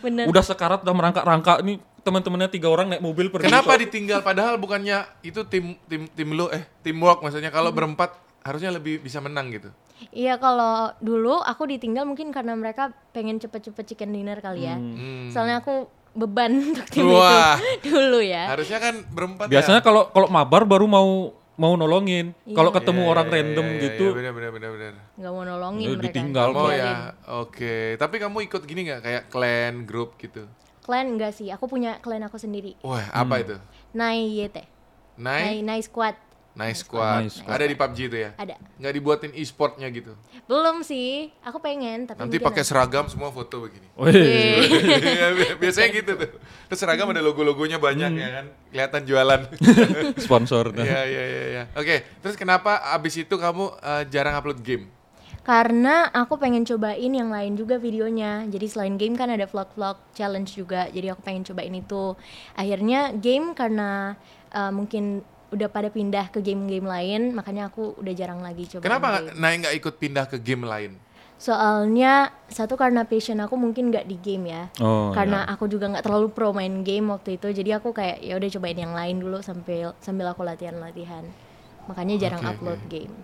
Bener. 0.02 0.24
udah 0.26 0.42
sekarat 0.42 0.82
udah 0.82 0.92
merangkak-rangkak 0.92 1.62
nih 1.62 1.78
teman-temannya 2.02 2.50
tiga 2.50 2.68
orang 2.68 2.90
naik 2.90 3.00
mobil 3.00 3.30
pergi. 3.30 3.48
Kenapa 3.48 3.70
Pak. 3.70 3.80
ditinggal 3.80 4.20
padahal 4.20 4.58
bukannya 4.58 5.06
itu 5.22 5.40
tim 5.46 5.78
tim 5.86 6.04
tim 6.10 6.28
lo 6.32 6.50
eh 6.50 6.66
teamwork 6.82 7.22
maksudnya 7.22 7.48
kalau 7.48 7.70
berempat 7.70 8.12
harusnya 8.42 8.68
lebih 8.68 8.98
bisa 8.98 9.20
menang 9.20 9.48
gitu. 9.48 9.70
Iya 10.08 10.36
kalau 10.36 10.94
dulu 10.98 11.38
aku 11.38 11.66
ditinggal 11.66 12.02
mungkin 12.02 12.30
karena 12.30 12.52
mereka 12.52 12.90
pengen 13.10 13.36
cepet-cepet 13.36 13.84
chicken 13.86 14.10
dinner 14.10 14.38
kali 14.38 14.64
ya. 14.64 14.74
Hmm. 14.74 15.28
Soalnya 15.28 15.60
aku 15.60 15.86
beban 16.12 16.50
untuk 16.70 16.86
tim 16.86 17.06
Wah. 17.06 17.58
itu 17.76 17.88
dulu 17.98 18.18
ya. 18.18 18.48
Harusnya 18.48 18.78
kan 18.78 18.94
berempat 19.06 19.46
Biasanya 19.46 19.80
ya. 19.80 19.84
kalau 19.84 20.08
kalau 20.08 20.28
mabar 20.28 20.62
baru 20.64 20.84
mau 20.84 21.10
mau 21.54 21.74
nolongin. 21.74 22.30
Kalau 22.48 22.70
ketemu 22.70 23.02
Iya, 23.02 23.10
orang 23.10 23.26
iya, 23.26 23.34
random 23.34 23.66
iya, 23.66 23.80
gitu, 23.82 24.04
Iya, 24.04 24.14
benar 24.14 24.32
benar 24.32 24.50
benar 24.54 24.70
benar. 24.70 24.92
Nggak 25.14 25.32
mau 25.32 25.42
nolongin 25.44 25.82
Ya, 25.82 25.90
mereka. 25.90 26.04
ditinggal. 26.06 26.48
Mau 26.50 26.66
Biarin. 26.66 26.78
ya. 26.78 26.94
Oke, 27.42 27.76
tapi 27.98 28.16
kamu 28.16 28.38
ikut 28.46 28.62
gini 28.62 28.80
nggak 28.84 29.02
kayak 29.02 29.22
clan 29.26 29.74
grup 29.82 30.14
gitu? 30.16 30.46
Clan 30.80 31.06
enggak 31.10 31.34
sih, 31.34 31.50
aku 31.50 31.66
punya 31.66 31.98
clan 31.98 32.22
aku 32.22 32.38
sendiri. 32.38 32.78
Wah, 32.80 33.02
apa 33.10 33.34
itu? 33.38 33.58
Nai 33.90 34.24
YT. 34.38 34.56
Nai, 35.18 35.58
Nice, 35.58 35.66
Nai 35.66 35.80
Squad. 35.82 36.14
Nice 36.58 36.82
squad. 36.82 37.30
Nice 37.30 37.38
squad. 37.38 37.54
Ada 37.54 37.64
di 37.70 37.76
PUBG 37.78 37.98
itu 38.10 38.18
ya? 38.18 38.30
Ada. 38.34 38.54
Nggak 38.82 38.92
dibuatin 38.92 39.32
e-sportnya 39.32 39.86
gitu. 39.88 40.12
Belum 40.44 40.82
sih, 40.82 41.30
aku 41.40 41.62
pengen 41.62 42.10
tapi 42.10 42.18
Nanti 42.18 42.42
pakai 42.42 42.66
seragam 42.66 43.06
semua 43.06 43.30
foto 43.30 43.70
begini. 43.70 43.86
Iya, 43.94 45.26
bi- 45.38 45.54
Biasanya 45.62 45.88
gitu 45.94 46.12
tuh. 46.18 46.30
Terus 46.66 46.78
seragam 46.82 47.06
ada 47.14 47.22
logo-logonya 47.22 47.78
banyak 47.78 48.10
ya 48.18 48.28
kan. 48.42 48.46
Kelihatan 48.74 49.02
jualan. 49.06 49.40
sponsor. 50.26 50.74
Iya, 50.74 51.00
iya, 51.06 51.22
iya, 51.24 51.42
iya. 51.48 51.62
Oke, 51.78 52.02
terus 52.18 52.34
kenapa 52.34 52.82
abis 52.90 53.22
itu 53.22 53.34
kamu 53.38 53.78
eh, 53.78 54.02
jarang 54.10 54.34
upload 54.34 54.58
game? 54.60 54.90
Karena 55.48 56.12
aku 56.12 56.36
pengen 56.36 56.60
cobain 56.68 57.08
yang 57.08 57.32
lain 57.32 57.56
juga 57.56 57.80
videonya. 57.80 58.44
Jadi 58.52 58.68
selain 58.68 59.00
game 59.00 59.16
kan 59.16 59.32
ada 59.32 59.48
vlog-vlog 59.48 59.96
challenge 60.12 60.52
juga. 60.60 60.92
Jadi 60.92 61.08
aku 61.08 61.24
pengen 61.24 61.40
cobain 61.40 61.72
itu. 61.72 62.12
Akhirnya 62.52 63.16
game 63.16 63.56
karena 63.56 64.12
uh, 64.52 64.68
mungkin 64.68 65.24
udah 65.48 65.68
pada 65.72 65.88
pindah 65.88 66.28
ke 66.28 66.44
game-game 66.44 66.84
lain, 66.84 67.32
makanya 67.32 67.72
aku 67.72 67.96
udah 67.96 68.12
jarang 68.12 68.44
lagi 68.44 68.68
coba. 68.68 68.84
Kenapa 68.84 69.08
Nay 69.36 69.60
nggak 69.64 69.74
ikut 69.80 69.94
pindah 69.96 70.28
ke 70.28 70.36
game 70.40 70.68
lain? 70.68 70.96
Soalnya 71.38 72.34
satu 72.50 72.74
karena 72.74 73.06
passion 73.06 73.38
aku 73.38 73.54
mungkin 73.54 73.94
nggak 73.94 74.10
di 74.10 74.18
game 74.18 74.50
ya. 74.50 74.62
Oh, 74.82 75.14
karena 75.14 75.46
aku 75.46 75.70
juga 75.70 75.86
nggak 75.86 76.02
terlalu 76.02 76.34
pro 76.34 76.50
main 76.50 76.82
game 76.82 77.14
waktu 77.14 77.38
itu. 77.38 77.48
Jadi 77.54 77.70
aku 77.78 77.94
kayak 77.94 78.18
ya 78.26 78.34
udah 78.34 78.48
cobain 78.58 78.78
yang 78.78 78.90
lain 78.92 79.16
dulu 79.22 79.38
sambil 79.38 79.94
sambil 80.02 80.26
aku 80.34 80.42
latihan-latihan. 80.42 81.22
Makanya 81.86 82.18
jarang 82.18 82.42
Oke, 82.42 82.50
upload 82.58 82.80
oke. 82.82 82.90
game. 82.90 83.14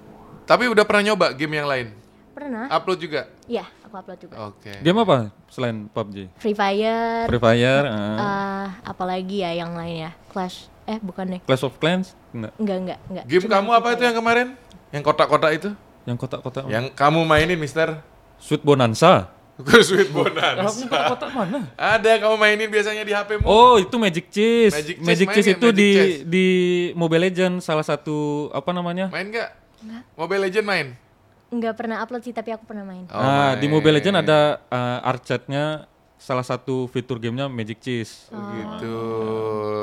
Tapi 0.46 0.70
udah 0.70 0.84
pernah 0.86 1.12
nyoba 1.12 1.34
game 1.34 1.58
yang 1.58 1.68
lain? 1.68 1.86
Pernah? 2.34 2.66
Upload 2.66 2.98
juga? 2.98 3.30
Iya, 3.46 3.62
aku 3.86 3.94
upload 3.94 4.18
juga. 4.18 4.34
Oke. 4.50 4.74
Game 4.82 4.98
apa 4.98 5.30
selain 5.46 5.86
PUBG? 5.86 6.34
Free 6.42 6.56
Fire, 6.58 7.30
Free 7.30 7.38
Fire, 7.38 7.84
ah. 7.86 8.18
eh 8.18 8.66
apalagi 8.82 9.46
ya 9.46 9.54
yang 9.54 9.78
lain 9.78 10.10
ya 10.10 10.12
Clash 10.34 10.66
eh 10.84 10.98
bukan 10.98 11.38
deh 11.38 11.40
Clash 11.46 11.62
of 11.62 11.78
Clans, 11.78 12.18
enggak. 12.34 12.52
enggak 12.58 12.78
enggak 12.82 12.98
enggak 13.06 13.24
Game 13.30 13.42
Cuma 13.46 13.54
kamu 13.62 13.70
apa 13.78 13.88
itu 13.94 14.02
yang 14.02 14.16
kemarin? 14.18 14.46
Yang 14.90 15.02
kotak-kotak 15.06 15.50
itu? 15.54 15.70
Yang 16.04 16.16
kotak-kotak. 16.26 16.62
Yang 16.66 16.84
kamu 16.98 17.20
mainin, 17.22 17.56
Mister? 17.56 18.02
Sweet 18.42 18.66
Bonanza. 18.66 19.30
Sweet 19.86 20.10
Bonanza. 20.10 20.90
kotak 21.14 21.30
mana? 21.30 21.70
Ada 21.78 22.18
kamu 22.18 22.34
mainin 22.34 22.66
biasanya 22.66 23.06
di 23.06 23.14
HP-mu. 23.14 23.46
Oh, 23.46 23.78
itu 23.78 23.94
Magic 23.94 24.26
Cheese. 24.34 24.74
Magic 24.74 24.96
Magic 24.98 25.26
Cheese 25.30 25.46
Cheese, 25.46 25.46
main 25.46 25.54
itu 25.54 25.66
nggak? 25.70 25.78
di 25.78 25.90
Magic 25.90 26.02
Cheese? 26.02 26.22
di 26.26 26.46
Mobile 26.98 27.22
Legends 27.30 27.62
salah 27.62 27.86
satu 27.86 28.50
apa 28.50 28.74
namanya? 28.74 29.06
Main 29.14 29.30
nggak? 29.30 29.50
Mobile 30.18 30.50
Legend 30.50 30.66
main? 30.66 30.86
Nggak 31.52 31.74
pernah 31.76 32.00
upload 32.00 32.22
sih 32.24 32.32
tapi 32.32 32.52
aku 32.52 32.64
pernah 32.64 32.84
main. 32.86 33.04
Oh, 33.08 33.20
nah, 33.20 33.58
di. 33.58 33.66
Mobile 33.68 34.00
Legends 34.00 34.20
ada 34.24 34.62
uh, 34.68 35.10
arcade-nya 35.10 35.88
salah 36.16 36.46
satu 36.46 36.88
fitur 36.88 37.20
gamenya 37.20 37.50
Magic 37.50 37.82
Cheese. 37.84 38.32
Oh, 38.32 38.40
gitu. 38.54 38.96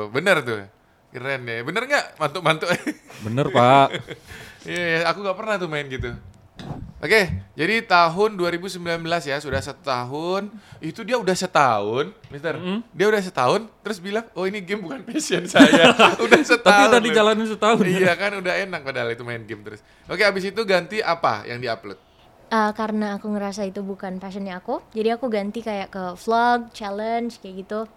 Bener 0.09 0.41
tuh. 0.41 0.65
Keren 1.11 1.43
ya. 1.43 1.61
Bener 1.61 1.83
nggak? 1.85 2.05
Mantuk-mantuk. 2.17 2.69
Bener, 3.25 3.45
Pak. 3.51 3.89
Iya, 4.61 4.77
iya, 4.77 4.99
aku 5.09 5.25
nggak 5.25 5.37
pernah 5.41 5.57
tuh 5.57 5.65
main 5.73 5.89
gitu. 5.89 6.13
Oke, 7.01 7.33
jadi 7.57 7.81
tahun 7.81 8.37
2019 8.37 8.77
ya, 9.25 9.41
sudah 9.41 9.57
satu 9.57 9.81
tahun. 9.81 10.53
Itu 10.77 11.01
dia 11.01 11.17
udah 11.17 11.33
setahun, 11.33 12.13
Mister. 12.29 12.61
Dia 12.93 13.05
udah 13.09 13.21
setahun, 13.25 13.65
terus 13.81 13.97
bilang, 13.97 14.29
oh 14.37 14.45
ini 14.45 14.61
game 14.61 14.85
bukan 14.85 15.01
passion 15.01 15.49
saya. 15.51 15.97
udah 16.25 16.41
setahun. 16.45 16.61
Tapi 16.69 16.81
udah 16.93 17.01
dijalanin 17.01 17.47
setahun. 17.49 17.81
Iya 17.89 18.13
kan, 18.13 18.37
udah 18.37 18.53
enak 18.53 18.85
padahal 18.85 19.09
itu 19.17 19.25
main 19.25 19.41
game 19.49 19.65
terus. 19.65 19.81
Oke, 20.05 20.21
abis 20.21 20.53
itu 20.53 20.61
ganti 20.61 21.01
apa 21.01 21.41
yang 21.49 21.57
diupload? 21.57 21.97
Uh, 22.51 22.69
karena 22.77 23.17
aku 23.17 23.31
ngerasa 23.33 23.65
itu 23.65 23.79
bukan 23.81 24.19
passionnya 24.19 24.59
aku, 24.59 24.83
jadi 24.91 25.15
aku 25.15 25.31
ganti 25.31 25.63
kayak 25.63 25.89
ke 25.89 26.03
vlog, 26.19 26.69
challenge 26.75 27.39
kayak 27.41 27.65
gitu. 27.65 27.87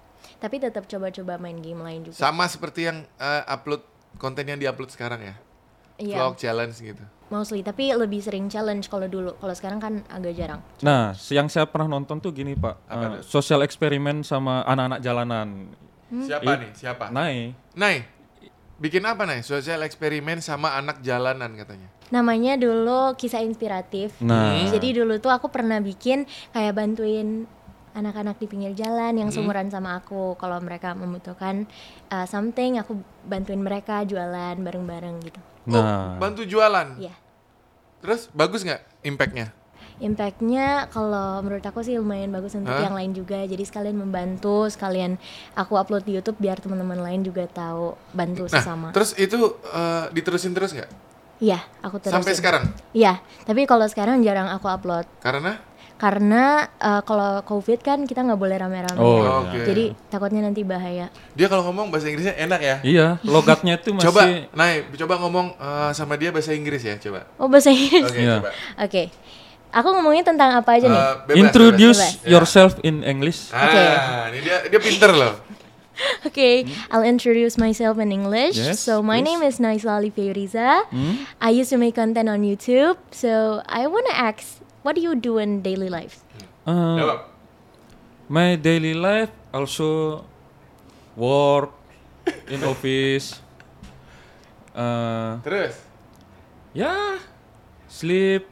Tapi 0.41 0.63
tetap 0.63 0.89
coba-coba 0.89 1.37
main 1.37 1.61
game 1.61 1.83
lain 1.85 2.09
juga. 2.09 2.17
Sama 2.17 2.49
seperti 2.49 2.89
yang 2.89 3.05
eh, 3.19 3.43
upload 3.51 3.83
konten 4.17 4.47
yang 4.47 4.57
diupload 4.57 4.95
sekarang 4.95 5.21
ya, 5.21 5.35
Iya, 5.95 6.19
vlog 6.19 6.35
challenge 6.35 6.77
gitu. 6.83 7.05
mostly. 7.31 7.63
Tapi 7.63 7.95
lebih 7.95 8.23
sering 8.23 8.47
challenge 8.51 8.87
kalau 8.91 9.07
dulu. 9.07 9.35
Kalau 9.39 9.55
sekarang 9.55 9.79
kan 9.79 9.95
agak 10.11 10.35
jarang. 10.35 10.61
Nah, 10.83 11.15
yang 11.31 11.47
saya 11.51 11.67
pernah 11.67 11.87
nonton 11.87 12.19
tuh 12.23 12.31
gini, 12.35 12.55
Pak. 12.55 12.75
Apa 12.87 13.07
Uh, 13.07 13.23
sosial 13.23 13.63
eksperimen 13.63 14.23
sama 14.27 14.63
anak-anak 14.67 15.01
jalanan. 15.03 15.49
Siapa 16.15 16.51
Ih, 16.51 16.59
nih? 16.67 16.71
Siapa? 16.79 17.05
Nai. 17.11 17.55
Nay, 17.75 18.07
bikin 18.79 19.03
apa 19.03 19.27
Nay? 19.27 19.43
Sosial 19.43 19.83
eksperimen 19.83 20.39
sama 20.39 20.79
anak 20.79 21.03
jalanan 21.03 21.55
katanya. 21.59 21.91
Namanya 22.13 22.55
dulu 22.55 23.19
kisah 23.19 23.43
inspiratif. 23.43 24.15
Nah. 24.23 24.55
Jadi 24.71 24.95
dulu 24.95 25.19
tuh 25.19 25.35
aku 25.35 25.51
pernah 25.51 25.83
bikin 25.83 26.29
kayak 26.55 26.77
bantuin 26.77 27.51
anak-anak 27.95 28.43
di 28.43 28.47
pinggir 28.51 28.75
jalan 28.75 29.15
yang 29.15 29.31
seumuran 29.31 29.71
sama 29.71 29.99
aku. 29.99 30.35
Kalau 30.39 30.59
mereka 30.59 30.95
membutuhkan 30.95 31.67
uh, 32.11 32.27
something, 32.27 32.79
aku 32.79 32.99
bantuin 33.27 33.63
mereka 33.63 34.03
jualan 34.03 34.59
bareng-bareng 34.59 35.19
gitu. 35.23 35.41
Oh, 35.65 35.81
Nah. 35.81 36.21
bantu 36.21 36.45
jualan. 36.45 37.01
Iya. 37.01 37.15
Terus 38.05 38.29
bagus 38.33 38.61
nggak 38.63 38.83
impactnya? 39.03 39.49
Impactnya 40.03 40.91
kalau 40.91 41.39
menurut 41.41 41.63
aku 41.63 41.81
sih 41.81 41.95
lumayan 41.95 42.35
bagus 42.35 42.59
untuk 42.59 42.75
Hah? 42.75 42.83
yang 42.83 42.99
lain 42.99 43.15
juga. 43.15 43.47
Jadi 43.47 43.63
sekalian 43.63 43.95
membantu, 43.95 44.67
sekalian 44.67 45.17
aku 45.55 45.79
upload 45.79 46.03
di 46.03 46.19
YouTube 46.19 46.37
biar 46.37 46.59
teman-teman 46.59 46.99
lain 46.99 47.23
juga 47.23 47.47
tahu 47.47 47.95
bantu 48.11 48.51
sesama. 48.51 48.91
Terus 48.91 49.15
itu 49.15 49.39
eh, 49.71 50.05
diterusin 50.11 50.51
terus 50.51 50.75
nggak? 50.75 50.91
Iya, 51.39 51.63
aku 51.81 52.03
terus. 52.03 52.13
Sampai 52.15 52.35
sekarang? 52.35 52.65
Iya, 52.91 53.23
tapi 53.47 53.67
kalau 53.67 53.87
sekarang 53.87 54.23
jarang 54.23 54.51
aku 54.51 54.67
upload 54.71 55.07
Karena? 55.19 55.59
Karena 55.95 56.67
eh, 56.75 57.03
kalau 57.03 57.41
COVID 57.43 57.81
kan 57.81 57.99
kita 58.05 58.21
nggak 58.21 58.37
boleh 58.37 58.57
rame-rame. 58.59 58.99
Oh, 58.99 59.23
ya. 59.23 59.31
Oke. 59.47 59.59
Jadi 59.65 59.85
takutnya 60.09 60.43
nanti 60.43 60.61
bahaya. 60.63 61.09
Dia 61.33 61.47
kalau 61.47 61.65
ngomong 61.65 61.89
bahasa 61.89 62.11
Inggrisnya 62.11 62.35
enak 62.35 62.61
ya. 62.61 62.77
Iya, 62.83 63.07
logatnya 63.23 63.79
itu 63.79 63.91
masih 63.97 64.11
Coba, 64.11 64.23
Nay, 64.53 64.85
coba 64.95 65.15
ngomong 65.23 65.47
eh, 65.55 65.91
sama 65.95 66.15
dia 66.15 66.35
bahasa 66.35 66.53
Inggris 66.53 66.83
ya, 66.83 66.99
coba. 66.99 67.25
Oh 67.39 67.47
bahasa 67.47 67.71
Inggris. 67.71 68.11
Oke, 68.11 68.21
Iya. 68.21 68.43
coba. 68.43 68.51
Oke. 68.83 69.03
Aku 69.75 69.91
ngomongnya 69.91 70.23
tentang 70.23 70.55
apa 70.55 70.71
aja 70.79 70.87
nih? 70.87 70.95
Eh, 70.95 71.15
bebas, 71.27 71.39
introduce 71.43 71.99
bebas. 71.99 72.31
Yourself 72.31 72.73
in 72.87 73.03
English. 73.03 73.51
Ah, 73.51 74.31
ini 74.31 74.39
dia 74.39 74.67
dia 74.71 74.79
pinter 74.79 75.11
loh. 75.11 75.35
Okay, 76.27 76.67
I'll 76.91 77.07
introduce 77.07 77.55
myself 77.55 78.03
in 78.03 78.11
English. 78.11 78.59
Yes, 78.59 78.83
so 78.83 78.99
my 78.99 79.23
please. 79.23 79.31
name 79.31 79.41
is 79.47 79.63
Naisla 79.63 80.03
Fioriza. 80.11 80.83
I 81.39 81.51
used 81.55 81.71
to 81.71 81.79
make 81.79 81.95
content 81.95 82.27
on 82.27 82.43
YouTube. 82.43 82.99
So 83.15 83.63
I 83.71 83.87
wanna 83.87 84.11
ask, 84.11 84.59
what 84.85 84.95
do 84.95 85.01
you 85.01 85.17
do 85.17 85.41
in 85.41 85.65
daily 85.65 85.89
life? 85.89 86.21
Uh, 86.69 87.25
my 88.29 88.55
daily 88.57 88.93
life 88.95 89.33
also 89.53 90.23
work 91.17 91.73
in 92.47 92.61
office. 92.73 93.41
Uh, 94.75 95.39
Terus. 95.41 95.79
ya, 96.75 97.19
sleep, 97.87 98.47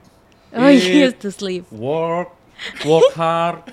Oh, 0.54 0.68
you 0.68 0.78
eat, 0.78 1.00
used 1.10 1.20
to 1.24 1.32
sleep. 1.32 1.64
work, 1.72 2.28
work 2.84 3.10
hard, 3.18 3.64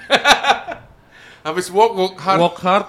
Habis 1.43 1.69
walk, 1.69 1.93
walk 1.95 2.15
hard. 2.19 2.39
work 2.39 2.57
hard 2.59 2.85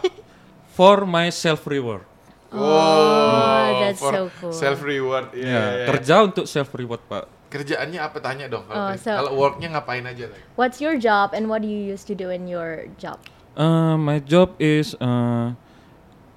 for 0.73 1.05
my 1.05 1.29
self 1.31 1.67
reward. 1.67 2.03
Oh, 2.51 3.79
that's 3.83 4.01
for 4.01 4.11
so 4.15 4.23
cool. 4.41 4.53
Self 4.55 4.83
reward. 4.83 5.31
Iya. 5.35 5.47
Ya, 5.47 5.63
iya. 5.71 5.87
kerja 5.87 6.15
untuk 6.27 6.47
self 6.51 6.71
reward, 6.75 7.03
Pak. 7.07 7.27
Kerjaannya 7.51 7.99
apa 7.99 8.23
tanya 8.23 8.47
dong 8.47 8.63
kalau 8.65 8.79
Oh, 8.79 8.95
so- 8.95 9.11
kalau 9.11 9.33
worknya 9.35 9.75
ngapain 9.75 10.07
aja 10.07 10.31
Nay? 10.31 10.39
What's 10.55 10.79
your 10.79 10.95
job 10.95 11.35
and 11.35 11.51
what 11.51 11.61
do 11.61 11.69
you 11.69 11.83
used 11.83 12.07
to 12.07 12.15
do 12.15 12.31
in 12.31 12.47
your 12.47 12.87
job? 12.97 13.19
Uh, 13.53 13.99
my 13.99 14.23
job 14.23 14.55
is 14.57 14.95
uh, 14.97 15.51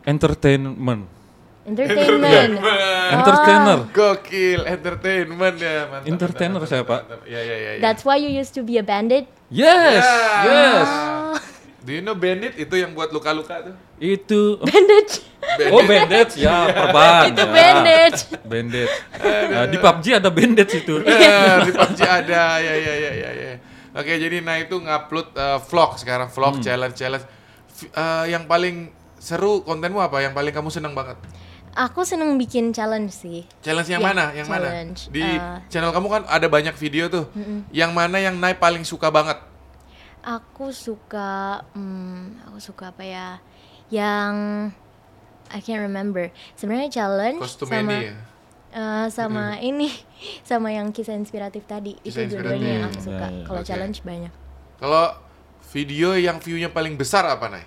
entertainment. 0.03 1.05
Entertainment. 1.63 2.60
Entertainer. 3.15 3.77
Gokil, 3.93 4.65
entertainment 4.67 5.55
ya. 5.55 5.88
Mantap, 5.88 6.10
Entertainer 6.10 6.60
mantap, 6.60 6.67
saya, 6.67 6.82
mantap, 6.82 6.91
Pak. 6.91 7.01
mantap. 7.08 7.22
Iya, 7.24 7.39
iya, 7.39 7.55
iya. 7.55 7.72
iya. 7.77 7.79
That's 7.79 8.03
why 8.03 8.17
you 8.17 8.27
used 8.27 8.51
to 8.51 8.65
be 8.65 8.75
a 8.75 8.84
bandit. 8.84 9.29
Yes, 9.48 10.01
Yeah. 10.01 10.43
yes. 10.43 10.89
Do 11.83 11.91
you 11.91 11.99
know 11.99 12.15
bandit 12.15 12.55
itu 12.55 12.71
yang 12.73 12.91
buat 12.91 13.11
luka-luka 13.11 13.59
tuh? 13.61 13.75
Itu 13.97 14.55
Bandit. 14.57 15.19
Oh, 15.67 15.83
bandage 15.83 16.39
ya, 16.39 16.63
perban. 16.73 17.27
Itu 17.27 17.43
ya. 17.43 17.51
bandit. 17.51 18.13
Bandage. 18.41 18.93
Nah, 19.51 19.65
di 19.67 19.77
PUBG 19.77 20.05
ada 20.15 20.29
bandage 20.29 20.73
itu. 20.77 20.95
Eh, 20.97 21.55
di 21.61 21.71
PUBG 21.73 21.99
ada. 22.01 22.43
Ya, 22.57 22.73
ya, 22.73 22.93
ya, 22.95 23.11
ya, 23.13 23.29
ya. 23.29 23.53
Oke, 23.93 24.15
jadi 24.15 24.39
nah 24.39 24.55
itu 24.55 24.73
ngupload 24.73 25.27
eh, 25.33 25.59
vlog 25.61 25.91
sekarang, 25.97 26.27
vlog 26.27 26.57
Hmm. 26.57 26.63
challenge 26.63 26.95
challenge. 26.95 27.25
V- 27.73 27.91
eh, 27.91 28.25
yang 28.29 28.47
paling 28.47 28.87
seru 29.19 29.59
kontenmu 29.61 29.99
apa? 29.99 30.17
Yang 30.19 30.33
paling 30.33 30.53
kamu 30.53 30.69
seneng 30.69 30.93
banget? 30.93 31.19
Aku 31.73 32.01
seneng 32.01 32.37
bikin 32.37 32.71
challenge 32.71 33.11
sih. 33.11 33.43
Challenge 33.59 33.89
yang 33.89 33.99
Ya, 33.99 34.07
mana? 34.07 34.25
Yang 34.31 34.47
challenge. 34.47 34.99
mana? 35.03 35.11
Di 35.11 35.23
Eh, 35.25 35.57
channel 35.67 35.91
kamu 35.91 36.07
kan 36.07 36.21
ada 36.27 36.47
banyak 36.47 36.73
video 36.73 37.05
tuh. 37.07 37.27
Yang 37.69 37.91
mana 37.91 38.17
yang 38.17 38.37
Nai 38.37 38.55
paling 38.55 38.81
suka 38.83 39.09
banget? 39.09 39.35
Aku 40.24 40.72
suka, 40.72 41.60
hmm, 41.75 42.48
aku 42.48 42.60
suka 42.63 42.96
apa 42.96 43.03
ya? 43.03 43.44
Yang 43.92 44.34
I 45.51 45.60
can't 45.60 45.84
remember. 45.84 46.32
Sebenarnya 46.56 46.89
challenge 46.89 47.44
Kostum 47.44 47.68
sama 47.68 48.00
ya? 48.00 48.15
eh, 48.72 49.08
sama 49.12 49.60
ini, 49.60 49.92
sama 50.50 50.72
yang 50.72 50.96
kisah 50.96 51.13
inspiratif 51.13 51.68
tadi. 51.68 52.00
Kisah 52.00 52.24
itu 52.24 52.39
dua-duanya 52.39 52.70
yang 52.80 52.84
aku 52.88 53.00
suka. 53.03 53.25
Ya, 53.27 53.36
ya. 53.36 53.44
Kalau 53.46 53.62
Oke. 53.62 53.68
challenge 53.68 54.00
banyak. 54.01 54.34
Kalau 54.80 55.06
video 55.75 56.15
yang 56.15 56.39
view-nya 56.39 56.72
paling 56.72 56.96
besar 56.96 57.27
apa, 57.27 57.51
Nay? 57.51 57.65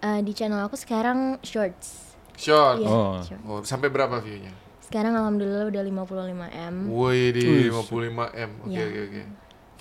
Eh, 0.00 0.20
di 0.22 0.32
channel 0.32 0.62
aku 0.62 0.78
sekarang 0.78 1.42
shorts. 1.42 2.14
Short. 2.38 2.80
Iya, 2.80 2.88
Oh. 2.88 3.18
short. 3.20 3.40
Oh, 3.44 3.60
sampai 3.66 3.90
berapa 3.90 4.16
view-nya? 4.22 4.54
Sekarang 4.80 5.12
alhamdulillah 5.12 5.68
udah 5.68 5.82
55 5.82 6.48
m. 6.50 6.74
Woi 6.88 7.34
di 7.34 7.44
Wih. 7.44 7.68
55 7.68 8.30
m. 8.32 8.50
Oke 8.64 8.74
Ya. 8.74 8.86
oke 8.86 9.00
oke. 9.06 9.22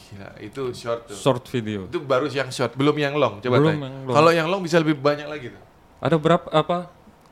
Gila, 0.09 0.29
itu 0.41 0.61
short 0.73 1.05
tuh. 1.05 1.13
Short 1.15 1.43
video. 1.53 1.85
Itu 1.85 2.01
baru 2.01 2.25
yang 2.25 2.49
short, 2.49 2.73
belum 2.73 2.97
yang 2.97 3.13
long. 3.13 3.37
Coba 3.39 3.61
Belum 3.61 3.77
yang 3.77 3.95
long. 4.09 4.15
Kalau 4.17 4.31
yang 4.33 4.47
long 4.49 4.61
bisa 4.65 4.81
lebih 4.81 4.97
banyak 4.97 5.29
lagi 5.29 5.53
tuh. 5.53 5.61
Ada 6.01 6.17
berapa 6.17 6.47
apa 6.49 6.89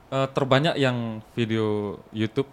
eh, 0.08 0.28
terbanyak 0.32 0.76
yang 0.78 1.20
video 1.34 1.98
YouTube 2.14 2.48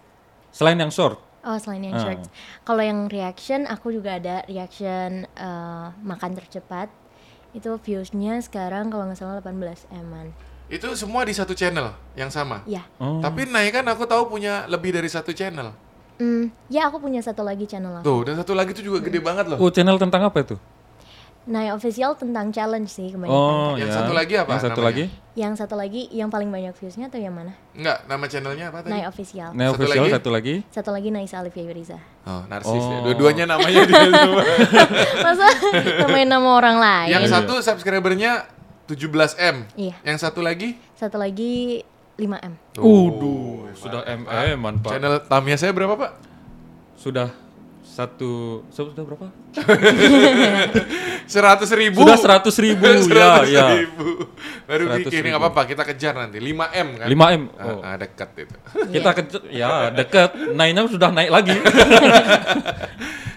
selain 0.49 0.75
yang 0.75 0.89
short? 0.89 1.21
Oh 1.45 1.53
selain 1.61 1.85
yang 1.85 1.93
Ah. 1.93 2.01
shorts. 2.01 2.27
Kalau 2.65 2.81
yang 2.81 3.05
reaction 3.05 3.69
aku 3.69 3.93
juga 3.93 4.17
ada 4.17 4.41
reaction 4.43 5.29
eh, 5.29 5.87
makan 6.01 6.31
tercepat. 6.35 6.89
Itu 7.53 7.77
viewsnya 7.79 8.41
sekarang 8.41 8.89
kalau 8.89 9.07
nggak 9.07 9.15
salah 9.15 9.39
18 9.39 9.85
eman. 9.93 10.33
Itu 10.65 10.89
semua 10.97 11.21
di 11.23 11.31
satu 11.31 11.53
channel 11.53 11.93
yang 12.17 12.33
sama. 12.33 12.65
Ya. 12.65 12.81
Oh. 12.97 13.21
Tapi 13.21 13.45
Nay 13.45 13.69
kan 13.69 13.85
aku 13.85 14.03
tahu 14.03 14.27
punya 14.27 14.65
lebih 14.65 14.89
dari 14.91 15.05
satu 15.07 15.29
channel. 15.31 15.69
Hmm, 16.15 16.47
ya 16.67 16.87
aku 16.87 16.97
punya 16.97 17.19
satu 17.19 17.41
lagi 17.41 17.63
channel 17.63 17.99
aku. 17.99 18.03
Tuh, 18.03 18.19
dan 18.23 18.35
satu 18.35 18.53
lagi 18.53 18.71
tuh 18.71 18.81
juga 18.81 18.99
gede 18.99 19.19
banget 19.19 19.45
loh. 19.45 19.57
Oh, 19.57 19.67
channel 19.67 19.95
tentang 19.95 20.23
apa 20.23 20.39
itu? 20.39 20.55
Nah, 21.45 21.61
official 21.71 22.17
tentang 22.17 22.49
challenge 22.49 22.89
sih 22.89 23.13
kebanyakan. 23.13 23.29
Oh, 23.29 23.77
Yang 23.77 23.93
ya. 23.93 23.95
satu 23.95 24.11
lagi 24.11 24.33
apa 24.33 24.49
Yang 24.49 24.63
satu 24.63 24.71
namanya? 24.73 24.87
lagi? 24.89 25.03
Yang 25.35 25.53
satu 25.61 25.75
lagi 25.77 26.01
yang 26.09 26.29
paling 26.31 26.49
banyak 26.49 26.73
viewsnya 26.73 27.05
atau 27.05 27.21
yang 27.21 27.37
mana? 27.37 27.53
Enggak, 27.71 28.01
nama 28.07 28.25
channelnya 28.25 28.65
apa 28.67 28.77
tadi? 28.81 28.89
Nai 28.89 29.05
official. 29.05 29.49
Nah, 29.53 29.65
Satu 29.67 29.75
official 29.77 30.01
lagi? 30.01 30.15
satu 30.15 30.29
lagi. 30.31 30.53
Satu 30.73 30.89
lagi 30.89 31.07
Nais 31.11 31.33
Alif 31.33 31.53
Yuriza. 31.53 31.99
Oh, 32.25 32.41
narsis 32.49 32.73
ya. 32.73 32.97
Oh. 32.97 33.01
Dua-duanya 33.05 33.45
namanya 33.45 33.77
dia 33.83 33.93
semua. 34.09 34.43
Masa 35.21 35.45
namain 36.01 36.25
nama 36.25 36.49
orang 36.49 36.77
lain? 36.81 37.09
yang 37.13 37.25
satu 37.29 37.61
subscribernya 37.61 38.49
17M. 38.85 39.55
Iya. 39.75 39.93
Yang 40.01 40.17
satu 40.21 40.41
lagi 40.41 40.81
Satu 40.95 41.17
lagi 41.17 41.85
5M. 42.15 42.53
Uduh, 42.79 43.67
sudah 43.75 44.01
MM-an, 44.07 44.79
Pak. 44.79 44.91
channel 44.95 45.19
Tamiya 45.21 45.57
saya 45.59 45.75
berapa, 45.75 45.99
Pak? 45.99 46.11
Sudah 46.95 47.29
satu 47.85 48.63
sudah 48.71 49.03
berapa? 49.03 49.27
Seratus 51.31 51.69
ribu. 51.73 52.05
Sudah 52.05 52.17
seratus 52.21 52.55
ribu, 52.61 52.85
ya, 52.91 53.01
Seratus 53.01 53.49
ya. 53.49 53.65
ribu. 53.81 54.05
Baru 54.69 54.83
100 54.93 54.97
bikin, 55.01 55.21
nggak 55.25 55.33
ribu. 55.33 55.41
apa-apa, 55.41 55.61
kita 55.65 55.83
kejar 55.83 56.13
nanti. 56.13 56.37
5 56.37 56.53
M 56.69 56.87
kan? 57.01 57.07
5 57.09 57.37
m. 57.39 57.43
Ah, 57.57 57.63
Oh. 57.65 57.79
ah, 57.81 57.95
dekat 57.97 58.29
itu. 58.37 58.55
Kita 58.93 59.09
ke, 59.11 59.21
ya 59.49 59.89
deket, 59.89 60.29
naiknya 60.53 60.85
sudah 60.85 61.09
naik 61.11 61.31
lagi. 61.33 61.55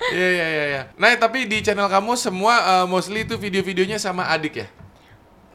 Iya, 0.08 0.24
iya, 0.32 0.46
iya. 0.48 0.64
iya. 0.72 0.82
Nah, 0.96 1.12
tapi 1.20 1.44
di 1.44 1.60
channel 1.60 1.84
kamu 1.84 2.16
semua 2.16 2.54
uh, 2.64 2.86
mostly 2.88 3.28
itu 3.28 3.36
video-videonya 3.36 4.00
sama 4.00 4.24
adik 4.32 4.64
ya? 4.64 4.66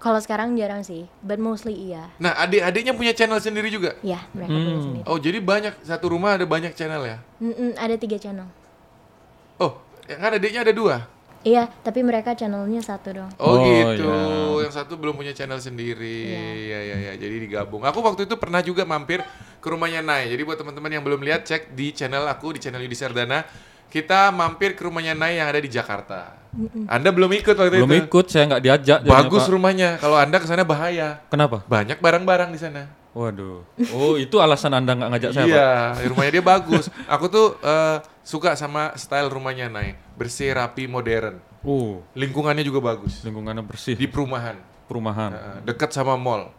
Kalau 0.03 0.19
sekarang 0.19 0.59
jarang 0.59 0.83
sih, 0.83 1.07
but 1.23 1.39
mostly 1.39 1.71
iya. 1.71 2.11
Nah, 2.19 2.35
adik-adiknya 2.35 2.91
punya 2.91 3.15
channel 3.15 3.39
sendiri 3.39 3.71
juga? 3.71 3.95
Ya, 4.03 4.19
mereka 4.35 4.51
punya 4.51 4.75
Hmm. 4.75 4.83
sendiri. 4.83 5.03
Oh, 5.07 5.15
jadi 5.15 5.39
banyak, 5.39 5.73
satu 5.79 6.11
rumah 6.11 6.35
ada 6.35 6.43
banyak 6.43 6.75
channel 6.75 7.07
ya? 7.07 7.23
Mm-mm, 7.39 7.71
ada 7.79 7.95
tiga 7.95 8.19
channel. 8.19 8.51
Oh, 9.55 9.79
ya 10.03 10.19
kan 10.19 10.35
adiknya 10.35 10.67
ada 10.67 10.75
dua? 10.75 11.07
Iya, 11.43 11.71
tapi 11.83 12.03
mereka 12.03 12.35
channelnya 12.35 12.83
satu 12.83 13.15
dong. 13.15 13.31
Oh, 13.39 13.55
Oh, 13.55 13.63
gitu. 13.63 14.03
ya. 14.03 14.67
Yang 14.67 14.73
satu 14.75 14.99
belum 14.99 15.15
punya 15.15 15.31
channel 15.31 15.59
sendiri. 15.59 16.19
Iya, 16.27 16.79
iya, 16.83 16.95
iya. 16.99 17.11
Jadi 17.15 17.35
digabung. 17.47 17.83
Aku 17.83 18.03
waktu 18.03 18.27
itu 18.27 18.35
pernah 18.35 18.59
juga 18.59 18.83
mampir 18.83 19.23
ke 19.59 19.67
rumahnya 19.67 20.03
Nai. 20.03 20.27
Jadi 20.27 20.39
buat 20.43 20.55
teman-teman 20.55 20.91
yang 20.91 21.03
belum 21.03 21.23
lihat, 21.23 21.47
cek 21.47 21.71
di 21.71 21.91
channel 21.91 22.27
aku 22.27 22.55
di 22.55 22.59
channel 22.59 22.83
Yudi 22.83 22.95
Sardana. 22.95 23.43
Kita 23.93 24.33
mampir 24.33 24.73
ke 24.73 24.81
rumahnya 24.81 25.13
Nai 25.13 25.37
yang 25.37 25.45
ada 25.45 25.61
di 25.61 25.69
Jakarta. 25.69 26.33
Anda 26.89 27.13
belum 27.13 27.29
ikut 27.29 27.53
waktu 27.53 27.77
Belum 27.77 27.93
itu? 27.93 28.09
ikut, 28.09 28.25
saya 28.25 28.49
nggak 28.49 28.63
diajak. 28.65 28.99
jadinya, 29.05 29.13
Bagus 29.21 29.45
Pak. 29.45 29.53
rumahnya. 29.53 29.89
Kalau 30.01 30.17
Anda 30.17 30.37
ke 30.41 30.45
sana 30.49 30.65
bahaya. 30.65 31.21
Kenapa? 31.29 31.61
Banyak 31.69 32.01
barang-barang 32.01 32.49
di 32.49 32.57
sana. 32.57 32.89
Waduh. 33.13 33.61
Oh, 33.93 34.17
itu 34.17 34.41
alasan 34.41 34.73
Anda 34.73 34.97
nggak 34.97 35.09
ngajak 35.13 35.31
saya, 35.31 35.45
Pak? 35.45 35.53
Iya, 35.53 35.69
rumahnya 36.09 36.31
dia 36.33 36.41
bagus. 36.43 36.89
Aku 37.05 37.29
tuh 37.29 37.53
eh, 37.61 38.01
suka 38.25 38.57
sama 38.57 38.97
style 38.97 39.29
rumahnya 39.29 39.69
Nai. 39.69 39.93
Bersih, 40.17 40.49
rapi, 40.57 40.89
modern. 40.89 41.37
Oh, 41.61 42.01
Lingkungannya 42.17 42.65
juga 42.65 42.81
bagus. 42.83 43.21
lingkungannya 43.21 43.61
bersih. 43.61 43.93
Di 43.93 44.09
perumahan. 44.09 44.57
perumahan. 44.83 45.31
Eh, 45.31 45.57
dekat 45.69 45.93
sama 45.93 46.17
mall. 46.17 46.49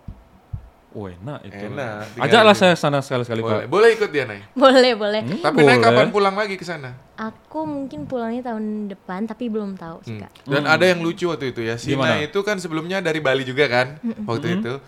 Oh, 0.95 1.05
enak 1.05 1.43
itu. 1.43 1.59
Enak, 1.67 2.07
Ajaklah 2.17 2.55
saya 2.55 2.75
sana 2.75 2.99
sekali-sekali, 2.99 3.43
Pak. 3.43 3.51
Boleh, 3.51 3.67
boleh 3.67 3.89
ikut 3.93 4.09
dia 4.09 4.25
Nay. 4.25 4.47
Boleh, 4.55 4.95
boleh. 4.95 5.21
Hmm, 5.21 5.43
Tapi 5.43 5.59
Nay 5.59 5.75
boleh. 5.75 5.83
kapan 5.85 6.07
pulang 6.09 6.35
lagi 6.35 6.55
ke 6.55 6.63
sana? 6.63 6.95
Aku 7.17 7.67
mungkin 7.67 8.07
pulangnya 8.07 8.47
tahun 8.49 8.65
depan, 8.89 9.27
tapi 9.27 9.47
belum 9.47 9.75
tahu 9.75 10.01
sih, 10.01 10.15
Hmm. 10.15 10.23
Kak. 10.23 10.31
Dan 10.47 10.63
ada 10.65 10.85
yang 10.85 10.99
lucu 10.99 11.27
waktu 11.27 11.51
itu 11.51 11.61
ya. 11.61 11.75
Si 11.75 11.91
Gimana? 11.91 12.15
Nay 12.15 12.27
itu 12.27 12.39
kan 12.41 12.57
sebelumnya 12.57 12.99
dari 13.01 13.19
Bali 13.19 13.43
juga 13.43 13.67
kan, 13.67 13.99
waktu 14.23 14.47
itu. 14.57 14.79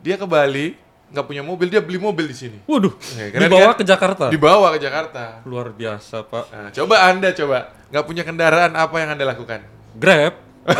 Dia 0.00 0.16
ke 0.16 0.24
Bali, 0.24 0.72
nggak 1.08 1.24
punya 1.26 1.44
mobil, 1.44 1.68
dia 1.68 1.78
beli 1.78 2.00
mobil 2.00 2.24
di 2.24 2.36
sini. 2.38 2.56
Waduh, 2.64 2.96
Ya, 3.12 3.28
dibawa 3.38 3.76
ke 3.76 3.84
Jakarta. 3.84 4.24
Dibawa 4.26 4.72
ke 4.72 4.80
Jakarta. 4.80 5.44
Luar 5.44 5.68
biasa, 5.68 6.24
Pak. 6.24 6.44
Nah, 6.48 6.68
coba 6.72 6.94
Anda 7.06 7.28
coba, 7.30 7.58
nggak 7.86 8.04
punya 8.08 8.24
kendaraan 8.24 8.72
apa 8.72 8.96
yang 8.96 9.12
Anda 9.12 9.28
lakukan? 9.28 9.60
Grab. 9.94 10.32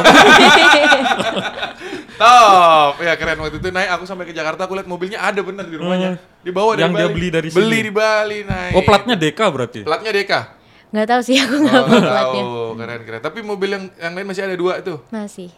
Top, 2.22 2.94
ya 2.98 3.12
keren 3.14 3.38
waktu 3.38 3.56
itu 3.56 3.68
naik 3.68 3.90
aku 3.92 4.04
sampai 4.04 4.24
ke 4.24 4.32
Jakarta 4.32 4.62
aku 4.62 4.72
lihat 4.72 4.86
mobilnya 4.86 5.18
ada 5.18 5.40
bener 5.40 5.66
di 5.66 5.74
rumahnya. 5.74 6.10
Dibawa 6.40 6.72
dari 6.72 6.82
Yang 6.82 6.92
dia 6.92 7.02
Bali. 7.02 7.14
beli 7.14 7.28
dari 7.28 7.48
Beli 7.48 7.76
sini. 7.76 7.86
di 7.86 7.92
Bali 7.92 8.38
naik. 8.42 8.72
Oh, 8.72 8.82
platnya 8.82 9.14
Deka 9.14 9.46
berarti. 9.48 9.80
Platnya 9.82 10.10
Deka. 10.10 10.40
Nggak 10.88 11.06
tahu 11.08 11.20
sih 11.20 11.36
aku 11.36 11.54
nggak 11.58 11.72
Oh, 11.72 11.82
tahu 11.82 11.98
platnya. 11.98 12.12
tahu, 12.20 12.52
keren 12.76 13.00
keren. 13.02 13.20
Tapi 13.20 13.38
mobil 13.40 13.68
yang 13.70 13.84
yang 13.96 14.12
lain 14.12 14.26
masih 14.26 14.42
ada 14.42 14.54
dua 14.54 14.78
tuh. 14.80 15.02
Masih. 15.08 15.50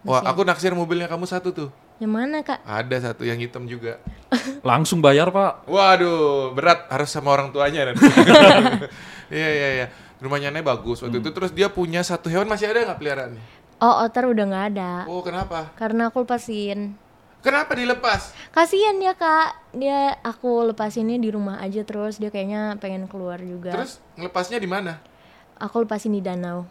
Wah, 0.00 0.24
aku 0.24 0.42
naksir 0.42 0.72
mobilnya 0.72 1.06
kamu 1.06 1.24
satu 1.24 1.52
tuh. 1.52 1.68
Yang 2.00 2.12
mana, 2.16 2.40
Kak? 2.40 2.64
Ada 2.64 3.12
satu 3.12 3.22
yang 3.22 3.36
hitam 3.36 3.68
juga. 3.68 4.00
Langsung 4.64 4.98
bayar, 4.98 5.28
Pak. 5.28 5.68
Waduh, 5.68 6.52
berat 6.52 6.88
harus 6.88 7.06
sama 7.06 7.30
orang 7.30 7.48
tuanya 7.50 7.92
nanti. 7.92 8.00
Iya 9.30 9.46
iya 9.46 9.68
iya. 9.74 9.86
Rumahnya 10.18 10.50
bagus 10.60 11.00
waktu 11.00 11.16
Hmm. 11.16 11.22
itu. 11.22 11.30
Terus 11.30 11.52
dia 11.52 11.68
punya 11.68 12.02
satu 12.02 12.26
hewan 12.26 12.44
masih 12.44 12.66
ada 12.66 12.82
nggak 12.82 12.98
peliharaannya? 12.98 13.42
Oh, 13.80 14.04
otter 14.04 14.28
udah 14.28 14.44
nggak 14.44 14.66
ada. 14.76 14.92
Oh 15.08 15.24
kenapa? 15.24 15.72
Karena 15.72 16.12
aku 16.12 16.28
lepasin. 16.28 16.94
Kenapa 17.40 17.72
dilepas? 17.72 18.36
Kasian 18.52 19.00
dia, 19.00 19.16
Kak. 19.16 19.72
Dia 19.72 20.20
aku 20.20 20.68
lepasinnya 20.68 21.16
di 21.16 21.32
rumah 21.32 21.56
aja 21.64 21.80
terus 21.88 22.20
dia 22.20 22.28
kayaknya 22.28 22.76
pengen 22.76 23.08
keluar 23.08 23.40
juga. 23.40 23.72
Terus 23.72 23.96
ngelepasnya 24.20 24.60
di 24.60 24.68
mana? 24.68 25.00
Aku 25.56 25.80
lepasin 25.80 26.12
di 26.12 26.20
danau. 26.20 26.68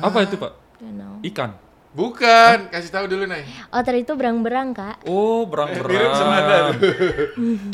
Apa 0.00 0.24
itu, 0.24 0.40
Pak? 0.40 0.52
Danau. 0.80 1.20
Ikan. 1.20 1.52
Bukan, 1.92 2.72
kasih 2.72 2.88
tahu 2.88 3.04
dulu 3.04 3.28
Nay. 3.28 3.44
Otter 3.68 4.00
itu 4.00 4.16
berang-berang, 4.16 4.72
Kak. 4.72 5.04
Oh, 5.04 5.44
Mirip 5.44 5.52
berang-berang. 5.52 6.32
Anda 6.32 6.56
tuh. 6.72 6.92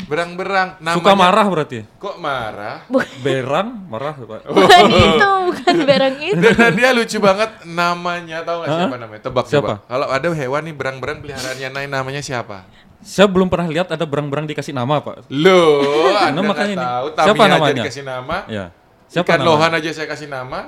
Berang-berang. 0.05 0.67
Namanya 0.77 0.97
Suka 0.99 1.11
marah 1.15 1.45
berarti. 1.47 1.79
Kok 1.95 2.15
marah? 2.19 2.77
Berang, 3.23 3.87
marah, 3.87 4.13
Pak. 4.13 4.41
Bukan 4.51 4.83
itu, 4.91 5.29
bukan 5.47 5.75
berang 5.83 6.15
itu. 6.19 6.35
Dan, 6.51 6.71
dia 6.75 6.91
lucu 6.91 7.15
banget 7.17 7.63
namanya 7.63 8.43
tahu 8.43 8.57
nggak 8.59 8.67
Hah? 8.67 8.79
siapa 8.81 8.95
namanya? 8.97 9.21
Tebak 9.23 9.45
Siapa? 9.47 9.55
coba. 9.55 9.73
Kalau 9.87 10.07
ada 10.09 10.27
hewan 10.29 10.61
nih 10.61 10.75
berang-berang 10.75 11.17
peliharaannya 11.19 11.69
Nay 11.71 11.85
namanya 11.87 12.19
siapa? 12.19 12.67
Saya 12.99 13.31
belum 13.31 13.47
pernah 13.47 13.71
lihat 13.71 13.87
ada 13.87 14.03
berang-berang 14.03 14.43
dikasih 14.45 14.75
nama, 14.75 14.99
Pak. 14.99 15.31
Loh, 15.31 16.11
Anda 16.11 16.27
Nah, 16.29 16.29
nggak 16.35 16.43
makanya 16.45 16.75
ini. 16.75 16.83
tahu. 16.83 17.05
Siapa 17.07 17.23
Tamiya 17.23 17.39
aja 17.39 17.55
namanya? 17.55 17.75
dikasih 17.79 18.03
nama. 18.03 18.37
Ya. 18.45 18.65
Siapa 19.07 19.25
Ikan 19.25 19.37
namanya? 19.37 19.47
lohan 19.49 19.71
aja 19.73 19.89
saya 19.95 20.07
kasih 20.07 20.27
nama. 20.27 20.59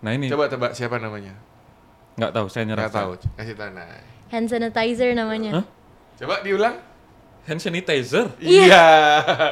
Nah, 0.00 0.10
ini 0.12 0.28
Coba 0.28 0.44
tebak 0.46 0.72
siapa 0.72 1.00
namanya? 1.00 1.32
Nggak 2.20 2.32
tahu, 2.36 2.46
saya 2.46 2.68
nyerah. 2.68 2.84
Nggak 2.86 2.96
tahu. 3.00 3.10
Kasih 3.34 3.54
tahu 3.56 3.70
Nay. 3.72 4.04
Hand 4.28 4.46
sanitizer 4.46 5.08
namanya. 5.16 5.50
Hah? 5.58 5.64
Coba 6.20 6.44
diulang. 6.44 6.76
Hand 7.48 7.58
sanitizer. 7.58 8.28
Iya. 8.36 8.84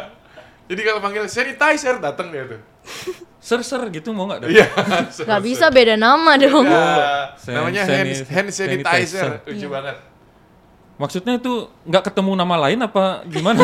Jadi 0.69 0.81
kalau 0.85 1.01
panggil 1.01 1.25
sanitizer 1.25 1.97
datang 1.97 2.29
dia 2.29 2.45
tuh. 2.45 2.61
Ser-ser 3.49 3.81
gitu 3.89 4.13
mau 4.13 4.29
nggak? 4.29 4.45
Iya. 4.45 4.67
Gak 5.33 5.41
bisa 5.41 5.73
beda 5.73 5.97
nama 5.97 6.37
dong. 6.37 6.69
Ya, 6.69 7.33
San- 7.41 7.57
namanya 7.57 7.89
hand, 7.89 8.13
hand 8.29 8.49
sanitizer. 8.53 9.41
sanitizer. 9.41 9.49
Lucu 9.49 9.65
Iya. 9.65 9.69
banget. 9.73 9.97
Maksudnya 10.99 11.39
itu 11.39 11.53
nggak 11.87 12.11
ketemu 12.11 12.35
nama 12.35 12.55
lain 12.69 12.83
apa 12.83 13.23
gimana? 13.25 13.63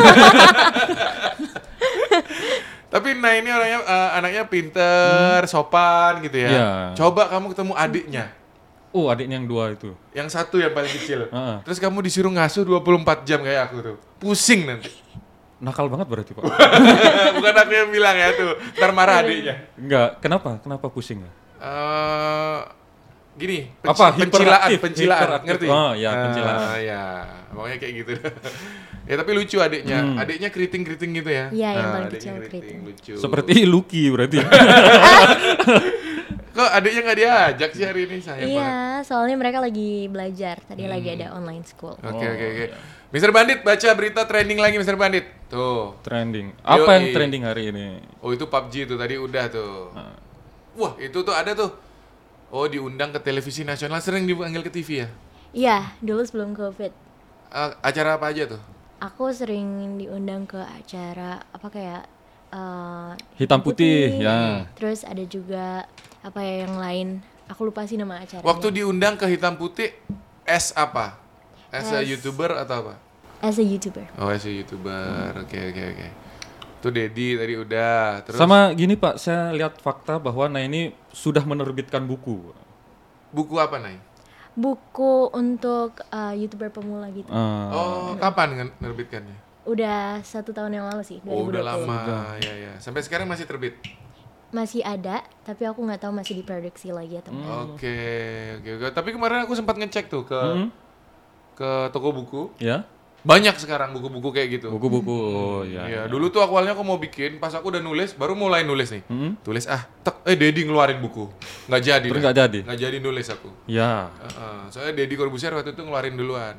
Tapi 2.89 3.11
Nah 3.19 3.33
ini 3.35 3.51
orangnya 3.51 3.81
eh, 3.83 4.09
anaknya 4.15 4.43
pinter, 4.47 5.43
sopan 5.45 6.23
gitu 6.23 6.39
ya. 6.39 6.49
Iya. 6.49 6.69
Coba 6.95 7.27
kamu 7.27 7.51
ketemu 7.53 7.73
adiknya. 7.75 8.25
Oh, 8.95 9.11
adiknya 9.11 9.37
yang 9.37 9.45
dua 9.45 9.75
itu. 9.75 9.91
Yang 10.11 10.29
satu 10.33 10.57
yang 10.57 10.71
paling 10.71 10.89
kecil. 10.89 11.27
Heeh. 11.27 11.57
Terus 11.63 11.79
kamu 11.79 11.99
disuruh 12.01 12.31
ngasuh 12.31 12.63
24 12.63 13.27
jam 13.27 13.43
kayak 13.43 13.63
aku 13.67 13.77
tuh. 13.83 13.97
Pusing 14.17 14.65
nanti. 14.65 14.89
Nakal 15.59 15.87
banget 15.89 16.07
berarti, 16.07 16.31
Pak. 16.33 16.45
Bukan 17.37 17.55
aku 17.57 17.73
yang 17.73 17.91
bilang 17.91 18.15
ya 18.15 18.31
tuh. 18.33 18.55
Ntar 18.75 18.91
marah 18.91 19.21
adiknya. 19.21 19.55
Enggak, 19.75 20.09
kenapa? 20.19 20.61
Kenapa 20.61 20.87
pusing? 20.89 21.27
Eh 21.59 22.61
gini, 23.35 23.67
penci- 23.83 23.99
Apa? 23.99 24.15
pencilaan, 24.15 24.71
pencilaan, 24.79 25.23
hiperaktif. 25.27 25.47
ngerti? 25.51 25.67
Oh, 25.67 25.91
ya, 25.93 26.07
Ah, 26.07 26.23
pencilaan. 26.23 26.59
ya, 26.79 27.03
pokoknya 27.51 27.77
kayak 27.83 27.95
gitu. 27.99 28.13
ya 29.11 29.15
tapi 29.19 29.31
lucu 29.35 29.57
adiknya, 29.59 29.99
Hmm. 30.01 30.23
adiknya 30.23 30.49
keriting-keriting 30.49 31.11
gitu 31.19 31.31
ya. 31.33 31.45
Iya, 31.51 31.69
yang 31.73 31.83
Ah, 31.83 31.93
paling 31.93 32.09
adiknya 32.09 32.31
kecil 32.31 32.47
keriting. 32.47 32.79
Lucu. 32.87 33.13
Seperti 33.19 33.55
Lucky 33.67 34.03
berarti. 34.09 34.39
Kok 36.55 36.71
adiknya 36.71 37.01
nggak 37.03 37.19
diajak 37.19 37.71
sih 37.75 37.83
hari 37.83 38.07
ini 38.07 38.17
sayang 38.19 38.47
banget. 38.47 38.55
Iya, 38.55 38.79
soalnya 39.03 39.35
mereka 39.35 39.59
lagi 39.59 40.07
belajar. 40.07 40.63
Tadi 40.63 40.87
lagi 40.87 41.09
Hmm. 41.11 41.17
ada 41.17 41.27
online 41.35 41.67
school. 41.67 41.99
Oke 41.99 42.07
Oh, 42.07 42.31
oke 42.31 42.47
oke. 42.47 42.65
iya. 42.65 42.79
Mister 43.11 43.31
Bandit 43.31 43.61
baca 43.61 43.89
berita 43.93 44.23
trending 44.23 44.59
lagi 44.59 44.75
Mister 44.75 44.95
Bandit. 44.95 45.27
Tuh. 45.47 45.99
trending. 46.01 46.55
Apa 46.63 46.91
yang 46.95 47.05
Yoi. 47.05 47.15
trending 47.15 47.43
hari 47.43 47.63
ini? 47.69 47.87
Oh 48.19 48.31
itu 48.31 48.47
PUBG 48.47 48.87
itu 48.87 48.95
tadi 48.95 49.15
udah 49.15 49.45
tuh. 49.47 49.91
Nah. 49.93 50.15
Wah 50.75 50.95
itu 50.97 51.19
tuh 51.21 51.31
ada 51.31 51.51
tuh. 51.53 51.71
Oh 52.49 52.67
diundang 52.67 53.11
ke 53.11 53.19
televisi 53.19 53.63
nasional 53.63 53.99
sering 53.99 54.23
dipanggil 54.25 54.63
ke 54.63 54.71
TV 54.71 55.03
ya. 55.03 55.09
Iya, 55.51 55.79
dulu 55.99 56.23
sebelum 56.23 56.55
COVID. 56.55 56.91
Eh, 57.49 57.71
acara 57.81 58.15
apa 58.15 58.31
aja 58.31 58.47
tuh? 58.49 58.63
Aku 59.01 59.31
sering 59.31 59.95
diundang 59.97 60.43
ke 60.45 60.59
acara 60.59 61.43
apa 61.45 61.67
kayak 61.69 62.03
eh, 62.55 63.11
Hitam 63.35 63.61
putih, 63.61 64.15
ya. 64.23 64.71
Terus 64.79 65.03
ada 65.03 65.25
juga 65.27 65.91
apa 66.23 66.39
ya 66.41 66.65
yang 66.65 66.79
lain. 66.79 67.09
Aku 67.51 67.67
lupa 67.69 67.85
sih 67.85 67.99
nama 67.99 68.23
acaranya. 68.23 68.47
Waktu 68.47 68.81
diundang 68.81 69.19
ke 69.21 69.27
hitam 69.29 69.59
putih, 69.59 69.93
S 70.47 70.73
apa? 70.73 71.19
As 71.75 71.91
a 71.91 72.01
youtuber 72.01 72.55
atau 72.55 72.87
apa? 72.87 72.95
as 73.45 73.61
a 73.61 73.65
YouTuber. 73.65 74.09
Oh 74.17 74.33
as 74.33 74.49
a 74.49 74.53
youtuber. 74.53 75.37
Oke 75.37 75.61
oke 75.69 75.83
oke. 75.93 76.09
Tuh 76.81 76.89
Dedi 76.89 77.37
tadi 77.37 77.55
udah. 77.61 78.25
Terus 78.25 78.41
Sama 78.41 78.73
gini 78.73 78.97
Pak, 78.97 79.21
saya 79.21 79.53
lihat 79.53 79.77
fakta 79.85 80.17
bahwa 80.17 80.49
Nah 80.49 80.65
ini 80.65 80.97
sudah 81.13 81.45
menerbitkan 81.45 82.09
buku. 82.09 82.41
buku 83.35 83.59
apa 83.61 83.77
nih? 83.83 84.01
Buku 84.57 85.29
untuk 85.35 86.01
eh, 86.09 86.35
YouTuber 86.41 86.73
pemula 86.73 87.13
gitu. 87.13 87.29
Eh, 87.29 87.69
Oh 87.75 88.17
kapan 88.17 88.73
nerbitkannya? 88.81 89.44
Udah 89.65 90.21
satu 90.21 90.53
tahun 90.53 90.73
yang 90.75 90.87
lalu 90.87 91.03
sih, 91.03 91.19
2020. 91.21 91.33
Oh 91.33 91.45
udah 91.49 91.63
lama 91.65 91.99
ya 92.39 92.53
ya. 92.53 92.73
Sampai 92.79 93.01
sekarang 93.01 93.25
masih 93.25 93.49
terbit. 93.49 93.81
Masih 94.51 94.85
ada, 94.85 95.25
tapi 95.43 95.65
aku 95.65 95.83
nggak 95.83 95.99
tahu 95.99 96.13
masih 96.15 96.39
diproduksi 96.39 96.93
lagi 96.93 97.19
atau 97.19 97.33
enggak. 97.33 97.59
Oke, 97.75 97.99
oke. 98.61 98.71
Tapi 98.93 99.09
kemarin 99.11 99.43
aku 99.43 99.57
sempat 99.57 99.75
ngecek 99.75 100.07
tuh 100.07 100.23
ke 100.23 100.37
Hmm. 100.39 100.69
ke 101.55 101.71
toko 101.91 102.13
buku. 102.13 102.43
ya. 102.59 102.85
Banyak 103.25 103.57
sekarang 103.57 103.97
buku-buku 103.97 104.29
kayak 104.31 104.49
gitu. 104.53 104.69
Buku-buku, 104.69 105.09
oh, 105.09 105.61
ya. 105.65 105.89
Iya, 105.89 106.03
dulu 106.13 106.29
tuh 106.29 106.45
awalnya 106.45 106.77
aku 106.77 106.85
mau 106.85 107.01
bikin, 107.01 107.41
pas 107.41 107.49
aku 107.51 107.73
udah 107.73 107.81
nulis, 107.81 108.13
baru 108.13 108.37
mulai 108.37 108.69
nulis 108.69 108.93
nih. 108.93 109.01
Hmm? 109.09 109.33
Tulis 109.41 109.65
ah, 109.65 109.81
tek, 110.05 110.21
eh 110.29 110.37
Dedi 110.37 110.69
ngeluarin 110.69 111.01
buku. 111.01 111.33
Nggak 111.65 111.83
jadi. 111.83 112.09
Terus 112.13 112.21
nggak 112.21 112.37
jadi? 112.37 112.59
Nggak 112.69 112.81
jadi 112.85 112.97
nulis 113.01 113.27
aku. 113.33 113.49
Ya. 113.65 114.13
Heeh, 114.21 114.61
soalnya 114.69 114.93
Deddy 114.93 115.17
Corbuzier 115.17 115.57
waktu 115.57 115.73
itu 115.73 115.81
ngeluarin 115.81 116.15
duluan. 116.15 116.55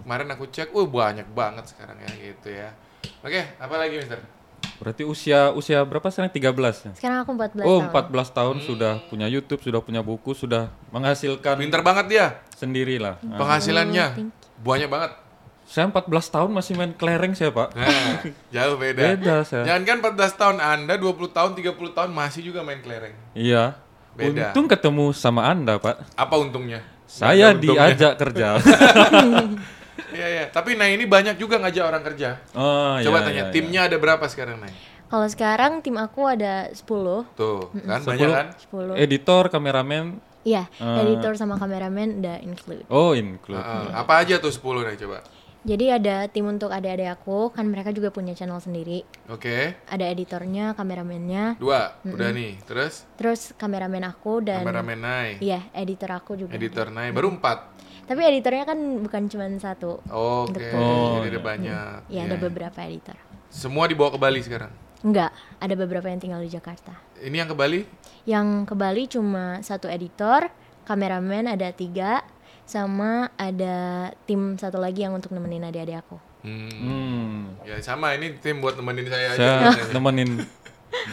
Kemarin 0.00 0.28
aku 0.32 0.48
cek, 0.48 0.72
wah 0.72 0.88
banyak 0.88 1.28
banget 1.36 1.68
sekarang 1.68 2.00
ya 2.00 2.08
gitu 2.16 2.48
ya. 2.48 2.72
Oke, 3.20 3.52
apa 3.60 3.74
lagi 3.76 4.00
Mister? 4.00 4.16
Berarti 4.76 5.04
usia 5.04 5.52
usia 5.52 5.84
berapa 5.84 6.08
sekarang? 6.08 6.32
13 6.32 6.52
ya? 6.80 6.92
Sekarang 6.96 7.18
aku 7.24 7.32
14 7.32 7.60
Oh, 7.60 7.80
tahun. 7.84 7.92
14 7.92 8.28
tahun 8.32 8.56
sudah 8.64 8.92
punya 9.08 9.28
YouTube, 9.28 9.60
sudah 9.60 9.80
punya 9.80 10.00
buku, 10.00 10.32
sudah 10.32 10.72
menghasilkan 10.92 11.60
Pinter 11.60 11.84
banget 11.84 12.06
dia. 12.08 12.26
sendiri 12.56 12.96
lah. 12.96 13.20
Hmm. 13.20 13.36
Nah, 13.36 13.38
Penghasilannya 13.40 14.06
thank 14.16 14.32
banyak 14.64 14.88
banget. 14.88 15.12
Saya 15.66 15.90
14 15.90 16.06
tahun 16.30 16.50
masih 16.54 16.72
main 16.78 16.94
kelereng 16.94 17.34
saya, 17.34 17.50
Pak. 17.50 17.74
Nah, 17.74 18.22
jauh 18.54 18.78
beda. 18.78 19.02
Beda 19.18 19.36
saya. 19.42 19.66
Jangan 19.66 19.82
kan 19.82 19.96
14 20.14 20.40
tahun 20.40 20.56
Anda 20.62 20.94
20 20.94 21.26
tahun, 21.28 21.50
30 21.58 21.74
tahun 21.92 22.10
masih 22.14 22.40
juga 22.46 22.62
main 22.62 22.78
kelereng. 22.78 23.14
Iya. 23.34 23.74
Beda. 24.14 24.54
Untung 24.54 24.70
ketemu 24.70 25.10
sama 25.12 25.44
Anda, 25.44 25.76
Pak. 25.76 26.14
Apa 26.14 26.34
untungnya? 26.38 26.80
Saya 27.04 27.50
untungnya. 27.52 27.92
diajak 27.92 28.12
kerja. 28.16 28.48
Iya, 30.06 30.28
iya. 30.32 30.44
Tapi 30.48 30.80
nah 30.80 30.88
ini 30.88 31.04
banyak 31.04 31.36
juga 31.36 31.60
ngajak 31.60 31.84
orang 31.84 32.00
kerja. 32.00 32.40
oh, 32.56 32.96
Coba 33.04 33.20
iya, 33.20 33.26
tanya, 33.26 33.42
iya, 33.42 33.52
timnya 33.52 33.80
ada 33.84 33.96
berapa 34.00 34.24
sekarang, 34.24 34.64
Nay? 34.64 34.72
Kalau 35.06 35.28
sekarang 35.28 35.84
tim 35.84 35.96
aku 36.00 36.24
ada 36.24 36.72
10. 36.72 37.28
Tuh, 37.36 37.68
kan 37.84 38.00
Sepuluh. 38.00 38.08
banyak 38.16 38.28
kan? 38.32 38.46
10. 38.56 38.96
iya. 38.96 39.04
Editor, 39.04 39.44
kameramen. 39.52 40.04
Iya, 40.46 40.64
Ah. 40.78 41.02
editor 41.02 41.34
sama 41.34 41.58
kameramen 41.58 42.22
udah 42.22 42.36
include. 42.40 42.86
Oh, 42.88 43.12
include. 43.12 43.60
Apa 43.92 44.24
aja 44.24 44.38
tuh 44.38 44.48
10 44.48 44.86
nih 44.86 44.96
coba? 45.04 45.20
Jadi 45.66 45.90
ada 45.90 46.30
tim 46.30 46.46
untuk 46.46 46.70
adik-adik 46.70 47.10
aku, 47.10 47.50
kan 47.50 47.66
mereka 47.66 47.90
juga 47.90 48.14
punya 48.14 48.38
channel 48.38 48.62
sendiri. 48.62 49.02
Oke. 49.26 49.74
Ada 49.90 50.06
editornya, 50.14 50.78
kameramennya, 50.78 51.58
Dua, 51.58 51.90
udah 52.06 52.30
nih. 52.30 52.62
Terus 52.62 53.02
terus 53.18 53.50
kameramen 53.58 54.06
aku 54.06 54.46
dan 54.46 54.62
kameramen 54.62 54.94
Nay, 55.02 55.28
iya 55.42 55.66
editor 55.74 56.14
aku 56.14 56.38
juga. 56.38 56.54
editor 56.54 56.94
Nay, 56.94 57.10
baru 57.10 57.34
empat. 57.34 57.74
Tapi 58.06 58.20
editornya 58.22 58.62
kan 58.62 58.78
bukan 59.02 59.26
cuma 59.26 59.50
satu. 59.58 59.98
Oke, 60.06 60.54
Betul. 60.54 60.78
Oh, 60.78 61.18
jadi 61.18 61.34
ada 61.34 61.34
iya. 61.34 61.42
banyak. 61.42 61.98
Ya 62.14 62.20
ada 62.30 62.36
Iya. 62.38 62.44
beberapa 62.46 62.78
editor. 62.86 63.18
Semua 63.50 63.90
dibawa 63.90 64.14
ke 64.14 64.18
Bali 64.22 64.40
sekarang. 64.46 64.70
Enggak, 65.02 65.34
ada 65.58 65.74
beberapa 65.74 66.06
yang 66.06 66.22
tinggal 66.22 66.38
di 66.38 66.46
Jakarta. 66.46 66.94
Ini 67.18 67.42
yang 67.42 67.50
ke 67.50 67.58
Bali? 67.58 67.82
Yang 68.22 68.70
ke 68.70 68.74
Bali 68.78 69.02
cuma 69.10 69.58
satu 69.66 69.90
editor, 69.90 70.46
kameramen 70.86 71.50
ada 71.50 71.74
tiga, 71.74 72.22
sama 72.66 73.30
ada 73.34 73.76
tim 74.26 74.58
satu 74.58 74.76
lagi 74.76 75.00
yang 75.00 75.14
untuk 75.14 75.30
nemenin 75.30 75.64
adik-adik 75.64 76.02
aku. 76.02 76.18
Hmm. 76.42 76.70
Hmm. 76.70 77.38
Ya 77.62 77.78
sama 77.80 78.14
ini 78.14 78.34
tim 78.36 78.58
buat 78.58 78.74
nemenin 78.74 79.06
saya 79.06 79.32
aja. 79.32 79.38
Saya 79.38 79.54
biasanya. 79.64 79.92
nemenin 79.94 80.30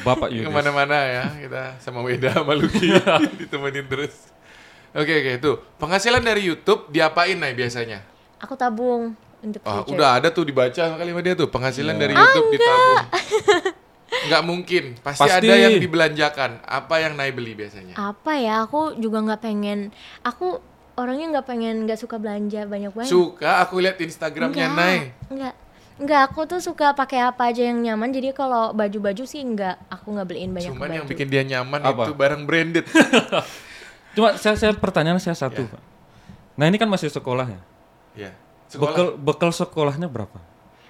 Bapak 0.01 0.29
Yudis. 0.29 0.45
Ke 0.45 0.51
mana-mana 0.51 0.97
ya 0.97 1.23
kita 1.37 1.77
sama 1.77 2.01
Weda 2.01 2.33
sama 2.33 2.53
Lucky 2.53 2.89
ditemenin 3.41 3.85
terus. 3.85 4.33
Oke 4.93 5.09
oke 5.09 5.31
tuh 5.39 5.55
penghasilan 5.77 6.21
dari 6.21 6.45
YouTube 6.45 6.89
diapain 6.89 7.37
Nay 7.37 7.53
biasanya? 7.53 8.01
Aku 8.37 8.53
tabung 8.53 9.13
untuk 9.41 9.61
Ah, 9.65 9.81
future. 9.81 9.97
udah 9.97 10.09
ada 10.17 10.29
tuh 10.29 10.45
dibaca 10.45 10.83
kali 10.93 11.09
sama 11.09 11.21
dia 11.21 11.33
tuh 11.33 11.49
penghasilan 11.49 11.95
dari 11.95 12.13
YouTube 12.13 12.49
ditabung. 12.51 13.01
Nggak 14.13 14.43
mungkin, 14.45 14.83
pasti, 15.01 15.25
Pasti. 15.25 15.41
ada 15.41 15.53
yang 15.57 15.81
dibelanjakan. 15.81 16.61
Apa 16.63 17.01
yang 17.01 17.17
Nay 17.17 17.33
beli 17.33 17.57
biasanya? 17.57 17.97
Apa 17.97 18.37
ya? 18.37 18.61
Aku 18.63 18.93
juga 18.95 19.19
nggak 19.19 19.41
pengen. 19.41 19.89
Aku 20.21 20.61
orangnya 20.95 21.25
nggak 21.31 21.45
pengen, 21.45 21.75
nggak 21.83 21.97
suka 21.97 22.15
belanja 22.15 22.63
banyak-banyak. 22.63 23.07
Suka 23.07 23.59
aku 23.59 23.79
lihat 23.79 23.97
Instagramnya 23.97 24.67
Enggak, 24.67 24.77
Nay. 24.77 24.97
Enggak. 25.27 25.53
Enggak, 25.93 26.21
aku 26.25 26.41
tuh 26.43 26.57
suka 26.57 26.91
pakai 26.91 27.21
apa 27.21 27.47
aja 27.47 27.63
yang 27.63 27.77
nyaman. 27.79 28.09
Jadi 28.09 28.31
kalau 28.31 28.71
baju-baju 28.71 29.23
sih 29.23 29.39
enggak, 29.39 29.77
aku 29.87 30.09
nggak 30.09 30.25
beliin 30.25 30.51
banyak 30.51 30.69
Cuman 30.69 30.81
baju. 30.83 30.95
yang 30.95 31.05
bikin 31.05 31.27
dia 31.27 31.43
nyaman 31.43 31.79
Apa? 31.79 32.03
itu 32.03 32.13
barang 32.13 32.41
branded. 32.43 32.85
Cuma 34.15 34.33
saya, 34.35 34.53
saya 34.55 34.73
pertanyaan 34.73 35.17
saya 35.17 35.33
satu. 35.33 35.65
Pak. 35.65 35.81
Nah, 36.53 36.65
ini 36.65 36.77
kan 36.77 36.85
masih 36.85 37.09
sekolah 37.09 37.45
ya. 37.45 37.61
ya. 38.15 38.31
Sekolah. 38.67 38.89
Bekal 38.89 39.07
bekal 39.15 39.51
sekolahnya 39.51 40.05
berapa? 40.05 40.37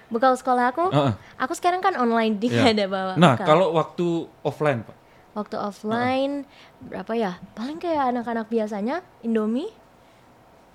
Bekal 0.06 0.36
sekolah 0.36 0.70
aku, 0.70 0.84
Heeh. 0.88 1.12
aku 1.34 1.52
sekarang 1.52 1.80
kan 1.80 1.96
online, 1.96 2.36
dia 2.36 2.48
nggak 2.50 2.72
ada 2.76 2.86
bawa 2.86 3.12
Nah, 3.16 3.34
bekal. 3.34 3.46
kalau 3.46 3.66
waktu 3.72 4.06
offline, 4.40 4.84
Pak. 4.84 4.96
waktu 5.34 5.56
offline 5.58 6.32
berapa 6.80 7.12
ya? 7.12 7.32
Paling 7.52 7.76
kayak 7.76 8.08
anak-anak 8.10 8.46
biasanya 8.46 9.02
Indomie 9.20 9.72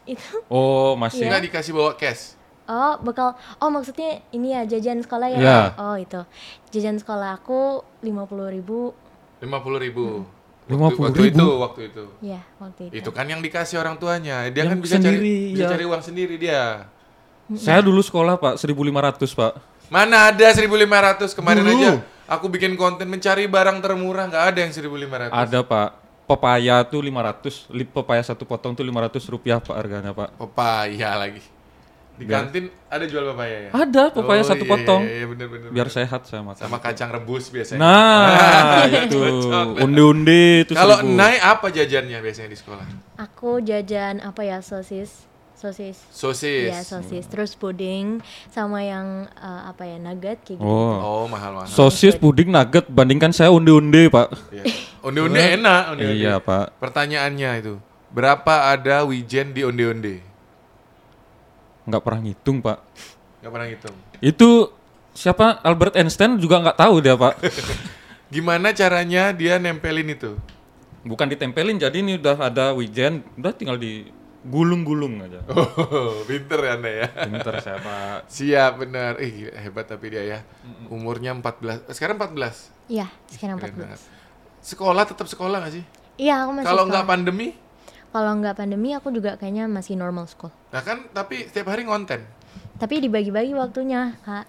itu. 0.09 0.35
Oh, 0.47 0.93
masih. 0.95 1.25
Nggak 1.25 1.43
dikasih 1.45 1.71
bawa 1.71 1.93
cash. 1.93 2.33
Oh, 2.65 3.01
bekal. 3.01 3.33
Oh, 3.57 3.67
maksudnya 3.67 4.21
ini 4.29 4.53
ya 4.53 4.61
jajan 4.63 5.01
sekolah 5.01 5.27
ya? 5.27 5.37
Iya. 5.37 5.59
Oh, 5.75 5.97
itu. 5.97 6.21
Jajan 6.69 6.97
sekolah 6.97 7.35
aku 7.35 7.81
50.000 7.99 8.13
ribu. 8.51 8.93
Lima 9.39 9.57
puluh 9.57 9.79
ribu. 9.79 10.27
Lima 10.67 10.85
Waktu- 10.85 10.95
puluh 10.95 11.09
waktu 11.09 11.21
ribu? 11.23 11.33
itu, 11.33 11.47
waktu 11.57 11.81
itu. 11.87 12.03
Ya, 12.21 12.41
waktu 12.59 12.81
itu. 12.85 12.93
Itu 12.93 13.09
kan 13.09 13.25
yang 13.25 13.41
dikasih 13.41 13.79
orang 13.79 13.97
tuanya. 13.97 14.45
Dia 14.47 14.61
Yang 14.61 14.69
kan 14.69 14.79
bisa 14.79 14.95
sendiri, 14.99 15.17
cari 15.17 15.35
bisa 15.49 15.63
ya. 15.63 15.69
cari 15.71 15.83
uang 15.87 16.03
sendiri 16.03 16.35
dia. 16.37 16.61
Saya 17.49 17.81
dulu 17.81 17.97
sekolah, 17.99 18.37
Pak, 18.37 18.61
1500, 18.61 19.33
Pak. 19.33 19.53
Mana 19.89 20.29
ada 20.29 20.45
1500 20.53 21.33
kemarin 21.33 21.65
Dulu. 21.65 21.73
aja. 21.73 21.91
Aku 22.29 22.45
bikin 22.45 22.77
konten 22.77 23.09
mencari 23.09 23.49
barang 23.49 23.81
termurah 23.81 24.29
nggak 24.29 24.43
ada 24.45 24.59
yang 24.61 24.69
1500. 24.69 25.33
Ada, 25.33 25.65
Pak. 25.65 25.89
Pepaya 26.29 26.85
tuh 26.85 27.01
500, 27.01 27.65
li- 27.69 27.89
pepaya 27.89 28.21
satu 28.21 28.45
potong 28.45 28.71
tuh 28.71 28.85
500 28.85 29.17
rupiah, 29.27 29.57
Pak, 29.57 29.73
harganya, 29.73 30.13
Pak. 30.13 30.37
Pepaya 30.37 31.17
lagi. 31.17 31.41
Di 32.13 32.21
Biar- 32.21 32.45
kantin 32.45 32.67
ada 32.85 33.01
jual 33.03 33.23
pepaya 33.25 33.57
ya? 33.65 33.69
Ada 33.73 34.03
pepaya 34.11 34.41
Oh, 34.43 34.45
satu 34.45 34.61
iya, 34.61 34.69
potong. 34.69 35.01
Iya, 35.01 35.15
iya, 35.15 35.25
bener, 35.25 35.47
bener, 35.47 35.67
Biar 35.71 35.87
bener. 35.87 35.97
sehat 35.97 36.21
saya 36.23 36.43
makan. 36.43 36.61
sama 36.61 36.77
kacang 36.77 37.09
rebus 37.09 37.49
biasanya. 37.49 37.79
Nah, 37.79 38.85
itu. 39.07 39.19
Undi-undi 39.79 40.43
itu 40.61 40.75
Kalau 40.75 41.01
naik 41.01 41.39
apa 41.39 41.67
jajannya 41.69 42.19
biasanya 42.19 42.49
di 42.49 42.57
sekolah? 42.57 42.85
Aku 43.17 43.57
jajan 43.59 44.19
apa 44.19 44.43
ya? 44.43 44.59
Sosis. 44.59 45.25
Sosis. 45.55 45.95
Sosis. 46.07 46.69
Iya, 46.69 46.83
sosis. 46.83 47.23
Terus 47.25 47.51
puding 47.53 48.19
sama 48.49 48.79
yang 48.79 49.23
eh, 49.33 49.61
apa 49.65 49.83
ya? 49.83 49.95
Nugget 49.95 50.39
kayak 50.41 50.55
gitu. 50.55 50.63
Oh. 50.63 51.23
Oh, 51.23 51.25
mahal-mahal. 51.25 51.67
Sosis, 51.67 52.13
puding, 52.13 52.47
nugget, 52.47 52.85
bandingkan 52.85 53.31
saya 53.31 53.49
undi-undi, 53.49 54.07
Pak. 54.07 54.27
Onde-onde 55.03 55.41
enak, 55.59 55.81
onde-onde. 55.95 56.19
Iya, 56.19 56.33
Pak. 56.43 56.79
Pertanyaannya 56.79 57.51
itu, 57.59 57.73
berapa 58.11 58.73
ada 58.73 59.03
wijen 59.07 59.55
di 59.55 59.61
onde-onde? 59.63 60.19
Nggak 61.89 62.03
pernah 62.05 62.19
ngitung, 62.21 62.57
Pak. 62.61 62.77
Gak 63.39 63.51
pernah 63.55 63.67
hitung. 63.71 63.95
Itu 64.19 64.75
siapa 65.15 65.63
Albert 65.63 65.95
Einstein 65.95 66.35
juga 66.37 66.59
nggak 66.59 66.77
tahu 66.77 66.99
dia, 66.99 67.15
Pak. 67.15 67.39
Gimana 68.33 68.75
caranya 68.75 69.33
dia 69.33 69.57
nempelin 69.57 70.11
itu? 70.13 70.37
Bukan 71.01 71.31
ditempelin, 71.31 71.79
jadi 71.79 72.03
ini 72.03 72.19
udah 72.19 72.37
ada 72.51 72.75
wijen, 72.75 73.23
udah 73.39 73.55
tinggal 73.55 73.79
digulung-gulung 73.79 75.23
aja. 75.23 75.41
Oh, 75.89 76.21
pinter 76.27 76.59
ya 76.61 76.71
Anda 76.77 76.91
ya. 76.91 77.07
Pinter 77.25 77.55
saya, 77.63 77.79
Pak. 77.81 78.29
Siap, 78.29 78.71
benar. 78.85 79.17
Ih, 79.23 79.49
hebat 79.49 79.87
tapi 79.89 80.13
dia 80.13 80.21
ya. 80.27 80.39
Umurnya 80.91 81.33
14. 81.33 81.89
Sekarang 81.95 82.19
14. 82.19 82.91
Iya, 82.91 83.07
sekarang 83.31 83.57
Keren 83.57 83.73
14. 83.73 83.81
banget. 83.81 83.99
Sekolah 84.69 85.01
tetap 85.01 85.25
sekolah 85.25 85.65
gak 85.65 85.73
sih? 85.81 85.83
Iya, 86.21 86.45
aku 86.45 86.61
masih 86.61 86.67
Kalau 86.69 86.83
nggak 86.85 87.07
pandemi? 87.09 87.47
Kalau 88.13 88.31
nggak 88.37 88.55
pandemi 88.57 88.89
aku 88.93 89.09
juga 89.09 89.33
kayaknya 89.41 89.65
masih 89.65 89.97
normal 89.97 90.29
school. 90.29 90.53
Nah 90.69 90.81
kan, 90.85 91.09
tapi 91.09 91.49
setiap 91.49 91.73
hari 91.73 91.89
ngonten. 91.89 92.21
Tapi 92.77 93.01
dibagi-bagi 93.01 93.57
waktunya, 93.57 94.13
Kak. 94.21 94.45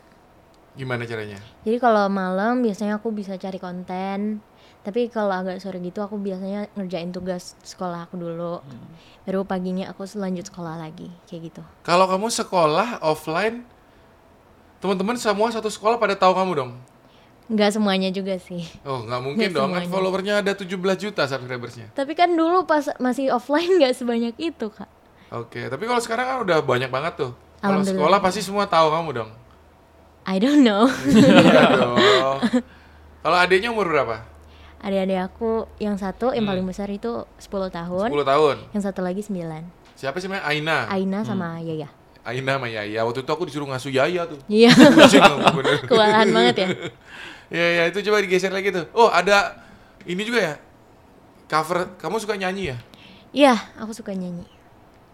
Gimana 0.76 1.08
caranya? 1.08 1.40
Jadi 1.64 1.76
kalau 1.80 2.04
malam 2.12 2.60
biasanya 2.60 3.00
aku 3.00 3.16
bisa 3.16 3.40
cari 3.40 3.56
konten. 3.56 4.44
Tapi 4.80 5.12
kalau 5.12 5.36
agak 5.36 5.60
sore 5.60 5.76
gitu 5.84 6.00
aku 6.00 6.16
biasanya 6.16 6.72
ngerjain 6.72 7.12
tugas 7.12 7.52
sekolah 7.60 8.08
aku 8.08 8.16
dulu. 8.16 8.64
Baru 9.28 9.44
paginya 9.44 9.92
aku 9.92 10.08
selanjut 10.08 10.48
sekolah 10.48 10.80
lagi, 10.80 11.12
kayak 11.28 11.52
gitu. 11.52 11.62
Kalau 11.84 12.08
kamu 12.08 12.32
sekolah 12.32 13.04
offline, 13.04 13.60
teman-teman 14.80 15.20
semua 15.20 15.52
satu 15.52 15.68
sekolah 15.68 16.00
pada 16.00 16.16
tahu 16.16 16.32
kamu 16.32 16.52
dong? 16.64 16.72
Nggak 17.50 17.70
semuanya 17.74 18.08
juga 18.08 18.38
sih. 18.38 18.62
Oh, 18.82 19.02
nggak 19.02 19.20
mungkin 19.20 19.42
Nggak 19.44 19.58
dong. 19.58 19.68
Kan 19.68 19.82
semuanya. 19.82 19.90
followernya 19.90 20.34
ada 20.38 20.52
17 20.54 20.70
juta 20.96 21.22
subscribersnya. 21.26 21.90
Tapi 21.90 22.14
kan 22.14 22.30
dulu 22.30 22.62
pas 22.62 22.86
masih 22.96 23.28
offline 23.28 23.74
nggak 23.74 23.90
sebanyak 23.92 24.34
itu, 24.38 24.70
Kak. 24.70 24.86
Oke, 25.32 25.66
tapi 25.66 25.84
kalau 25.84 25.98
sekarang 25.98 26.24
kan 26.24 26.36
udah 26.40 26.58
banyak 26.60 26.86
banget 26.86 27.18
tuh. 27.18 27.32
Kalau 27.58 27.82
sekolah 27.82 28.18
pasti 28.18 28.40
semua 28.40 28.64
tahu 28.64 28.88
kamu 28.88 29.10
dong. 29.16 29.30
I 30.22 30.38
don't 30.38 30.62
know. 30.62 30.86
Iya. 31.04 32.38
Kalau 33.20 33.36
adiknya 33.36 33.68
umur 33.68 33.84
berapa? 33.84 34.22
Adik-adik 34.80 35.20
aku 35.20 35.68
yang 35.76 35.94
satu 35.94 36.30
yang 36.30 36.46
Hmm. 36.46 36.56
paling 36.56 36.64
besar 36.64 36.88
itu 36.88 37.26
10 37.36 37.68
tahun, 37.68 38.08
10 38.08 38.24
tahun. 38.24 38.56
yang 38.70 38.80
satu 38.80 39.00
lagi 39.02 39.20
9. 39.20 39.66
Siapa 39.92 40.16
sih 40.16 40.24
namanya? 40.24 40.46
Aina. 40.46 40.78
Aina 40.88 41.18
sama 41.20 41.60
Yaya. 41.60 41.92
Aina 42.22 42.56
sama 42.56 42.64
Yaya. 42.64 43.00
Waktu 43.02 43.20
itu 43.20 43.28
aku 43.28 43.44
disuruh 43.44 43.68
ngasuh 43.68 43.92
Yaya 43.92 44.24
tuh. 44.24 44.40
Iya, 44.46 44.72
kewalahan 45.90 46.28
banget 46.30 46.56
ya. 46.56 46.68
Iya, 47.50 47.66
iya, 47.74 47.82
itu 47.90 47.98
coba 48.06 48.22
digeser 48.22 48.54
lagi 48.54 48.70
tuh. 48.70 48.86
Oh, 48.94 49.10
ada 49.10 49.58
ini 50.06 50.22
juga 50.22 50.40
ya. 50.40 50.54
Cover, 51.50 51.98
kamu 51.98 52.22
suka 52.22 52.38
nyanyi 52.38 52.70
ya? 52.70 52.78
Iya, 53.34 53.54
aku 53.74 53.90
suka 53.90 54.14
nyanyi. 54.14 54.46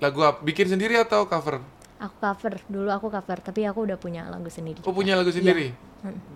Lagu 0.05 0.21
apa? 0.21 0.45
Bikin 0.45 0.69
sendiri 0.69 1.01
atau 1.01 1.25
cover? 1.25 1.65
Aku 1.97 2.13
cover 2.21 2.61
dulu 2.69 2.93
aku 2.93 3.09
cover, 3.09 3.41
tapi 3.41 3.65
aku 3.65 3.89
udah 3.89 3.97
punya 3.97 4.29
lagu 4.29 4.53
sendiri. 4.53 4.85
Oh 4.85 4.93
punya 4.93 5.17
lagu 5.17 5.33
sendiri? 5.33 5.73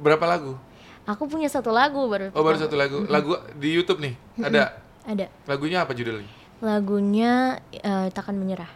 Berapa 0.00 0.24
lagu? 0.24 0.56
Aku 1.04 1.28
punya 1.28 1.52
satu 1.52 1.68
lagu 1.68 2.08
baru. 2.08 2.32
Oh 2.32 2.40
baru 2.40 2.56
satu 2.56 2.80
lagu. 2.80 3.04
Lagu 3.04 3.36
di 3.60 3.76
YouTube 3.76 4.00
nih 4.00 4.16
ada. 4.40 4.80
Ada. 5.04 5.28
Lagunya 5.44 5.84
apa 5.84 5.92
judulnya? 5.92 6.28
Lagunya 6.64 7.60
eh, 7.72 8.08
Takkan 8.12 8.36
Menyerah. 8.40 8.68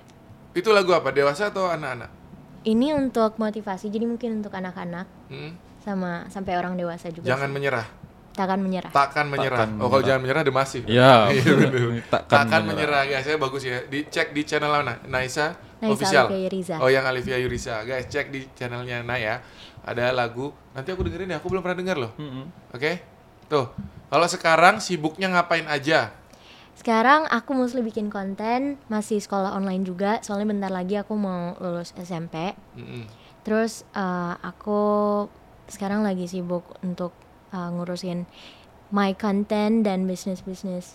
Itu 0.52 0.76
lagu 0.76 0.92
apa? 0.92 1.08
Dewasa 1.08 1.48
atau 1.48 1.72
anak-anak? 1.72 2.12
Ini 2.64 2.96
untuk 2.96 3.36
motivasi, 3.36 3.92
jadi 3.92 4.08
mungkin 4.08 4.40
untuk 4.40 4.52
anak-anak 4.56 5.04
Hmm? 5.28 5.52
Sama 5.84 6.24
sampai 6.32 6.56
orang 6.56 6.74
dewasa 6.74 7.12
juga. 7.12 7.28
Jangan 7.28 7.52
sih. 7.52 7.54
menyerah. 7.54 7.86
Takkan 8.34 8.58
menyerah. 8.58 8.90
Takkan 8.90 9.26
menyerah. 9.30 9.58
Takkan 9.62 9.78
oh 9.78 9.86
kalau 9.86 10.02
jangan 10.02 10.20
menyerah 10.24 10.40
ada 10.42 10.50
masih. 10.50 10.80
Ya, 10.88 11.30
Iya 11.30 11.52
bener. 11.60 11.72
takkan 12.10 12.26
Takkan 12.48 12.60
menyerah. 12.66 13.04
menyerah 13.06 13.20
guys. 13.20 13.22
Saya 13.22 13.36
bagus 13.38 13.62
ya. 13.62 13.78
Dicek 13.86 14.34
di 14.34 14.42
channel 14.42 14.72
mana? 14.74 14.98
Naisa, 15.06 15.54
Naisa 15.78 15.92
official. 15.94 16.26
Alivia 16.26 16.40
Yuriza. 16.42 16.76
Oh 16.82 16.90
yang 16.90 17.04
Alivia 17.06 17.38
Yurisa. 17.38 17.84
Guys 17.84 18.10
cek 18.10 18.34
di 18.34 18.48
channelnya 18.56 19.04
Naya. 19.06 19.38
Ada 19.84 20.10
lagu. 20.10 20.50
Nanti 20.72 20.90
aku 20.90 21.06
dengerin 21.06 21.30
ya. 21.30 21.38
Aku 21.38 21.46
belum 21.46 21.62
pernah 21.62 21.78
denger 21.78 21.96
loh. 22.00 22.12
Mm-mm. 22.18 22.74
Oke. 22.74 23.04
Tuh. 23.46 23.70
Kalau 24.08 24.26
sekarang 24.26 24.80
sibuknya 24.80 25.30
ngapain 25.30 25.68
aja? 25.68 26.10
Sekarang 26.74 27.30
aku 27.30 27.54
mostly 27.54 27.86
bikin 27.86 28.10
konten, 28.10 28.82
masih 28.90 29.22
sekolah 29.22 29.54
online 29.54 29.86
juga, 29.86 30.18
soalnya 30.26 30.50
bentar 30.50 30.74
lagi 30.74 30.98
aku 30.98 31.14
mau 31.14 31.54
lulus 31.62 31.94
SMP. 31.94 32.50
Mm-mm. 32.74 33.06
Terus 33.46 33.86
eh, 33.94 34.34
aku 34.42 34.82
sekarang 35.66 36.00
lagi 36.00 36.24
sibuk 36.24 36.64
untuk 36.80 37.12
eh, 37.50 37.70
ngurusin 37.70 38.24
my 38.90 39.12
content 39.12 39.82
dan 39.82 40.04
business-business 40.04 40.94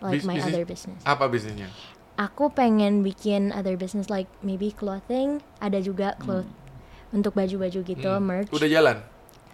like 0.00 0.20
Bis- 0.20 0.26
my 0.26 0.36
bisnis- 0.36 0.46
other 0.48 0.64
business. 0.64 1.00
Apa 1.04 1.26
bisnisnya? 1.26 1.68
Aku 2.16 2.50
pengen 2.50 3.00
bikin 3.00 3.50
other 3.50 3.74
business 3.74 4.08
like 4.08 4.26
maybe 4.40 4.70
clothing, 4.70 5.38
ada 5.58 5.78
juga 5.78 6.18
cloth 6.18 6.50
untuk 7.08 7.30
baju-baju 7.32 7.80
gitu, 7.80 8.10
Hmm. 8.10 8.24
merch. 8.24 8.50
Udah 8.50 8.66
jalan? 8.66 8.96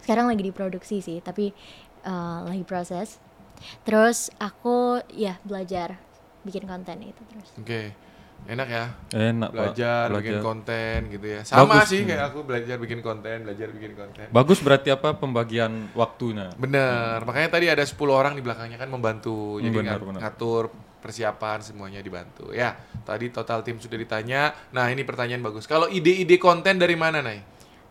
Sekarang 0.00 0.26
lagi 0.26 0.40
diproduksi 0.42 1.00
sih, 1.00 1.20
tapi 1.20 1.52
eh, 2.02 2.38
lagi 2.42 2.62
proses. 2.62 3.20
Terus 3.80 4.28
aku 4.36 5.00
ya 5.08 5.40
belajar 5.40 5.96
bikin 6.40 6.64
konten 6.64 7.00
itu 7.00 7.20
terus. 7.26 7.48
Oke. 7.56 7.96
Enak 8.44 8.68
ya? 8.68 8.84
Enak, 9.10 9.50
Pak. 9.50 9.56
Belajar, 9.56 10.04
bikin 10.10 10.20
Belajar. 10.30 10.42
konten 10.42 10.98
gitu 11.08 11.26
ya. 11.26 11.40
Sama 11.42 11.80
Bagus. 11.80 11.88
sih 11.88 12.04
kayak 12.04 12.24
aku 12.28 12.44
belajar 12.44 12.76
bikin 12.76 13.00
konten, 13.00 13.36
belajar 13.40 13.68
bikin 13.72 13.92
konten. 13.94 14.26
Bagus 14.28 14.60
berarti 14.60 14.88
apa 14.90 15.16
pembagian 15.16 15.88
waktunya? 15.92 16.52
Bener, 16.54 17.24
makanya 17.24 17.48
tadi 17.50 17.66
ada 17.66 17.80
10 17.80 17.96
orang 18.12 18.36
di 18.36 18.44
belakangnya 18.44 18.76
kan 18.76 18.86
membantu. 18.86 19.56
Hmm, 19.56 19.64
Jadi 19.64 19.72
benar, 19.74 19.96
ngat- 19.96 20.04
benar. 20.04 20.20
ngatur 20.20 20.64
persiapan 21.00 21.58
semuanya 21.60 22.00
dibantu. 22.00 22.48
Ya, 22.50 22.76
tadi 23.00 23.28
total 23.28 23.60
tim 23.60 23.76
sudah 23.76 23.96
ditanya. 23.96 24.52
Nah, 24.70 24.88
ini 24.88 25.04
pertanyaan 25.04 25.40
bagus. 25.40 25.64
Kalau 25.64 25.88
ide-ide 25.88 26.36
konten 26.36 26.76
dari 26.76 26.94
mana, 26.94 27.20
Nay? 27.20 27.40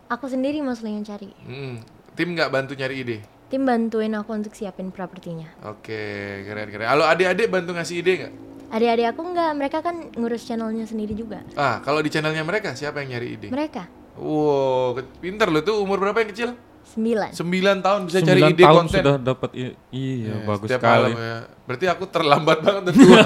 Aku 0.06 0.26
sendiri 0.26 0.58
mostly 0.60 0.92
yang 0.92 1.02
cari. 1.02 1.34
Hmm, 1.42 1.82
tim 2.14 2.30
nggak 2.30 2.50
bantu 2.50 2.74
nyari 2.74 3.02
ide? 3.02 3.18
Tim 3.44 3.62
bantuin 3.62 4.10
aku 4.12 4.30
untuk 4.32 4.50
siapin 4.50 4.90
propertinya. 4.90 5.46
Oke, 5.64 5.98
keren-keren. 6.42 6.86
Kalau 6.88 7.04
adik-adik 7.04 7.46
bantu 7.48 7.70
ngasih 7.72 7.96
ide 7.98 8.12
nggak? 8.16 8.34
Adik-adik 8.74 9.06
aku 9.14 9.22
enggak, 9.22 9.50
mereka 9.54 9.78
kan 9.80 10.10
ngurus 10.12 10.42
channelnya 10.42 10.82
sendiri 10.82 11.14
juga. 11.14 11.46
Ah, 11.54 11.78
kalau 11.78 12.02
di 12.02 12.10
channelnya 12.10 12.42
mereka 12.42 12.74
siapa 12.74 12.98
yang 13.00 13.14
nyari 13.14 13.38
ide? 13.38 13.48
Mereka 13.48 13.86
Wow, 14.14 14.94
pinter 15.18 15.46
loh 15.46 15.62
tuh. 15.62 15.78
Umur 15.78 15.98
berapa 15.98 16.18
yang 16.18 16.30
kecil? 16.30 16.50
sembilan. 16.84 17.32
9 17.32 17.80
tahun 17.80 18.00
bisa 18.06 18.18
cari 18.20 18.38
Sembilan 18.38 18.50
ide 18.52 18.62
tahun 18.62 18.76
konten. 18.76 19.00
sudah 19.00 19.16
dapat 19.16 19.50
iya, 19.56 19.70
Ya, 19.90 20.34
bagus 20.44 20.68
setiap 20.68 20.80
sekali. 20.84 21.10
malam 21.10 21.16
ya. 21.16 21.36
Berarti 21.64 21.86
aku 21.88 22.04
terlambat 22.06 22.58
banget 22.60 22.82
tentuan. 22.92 23.24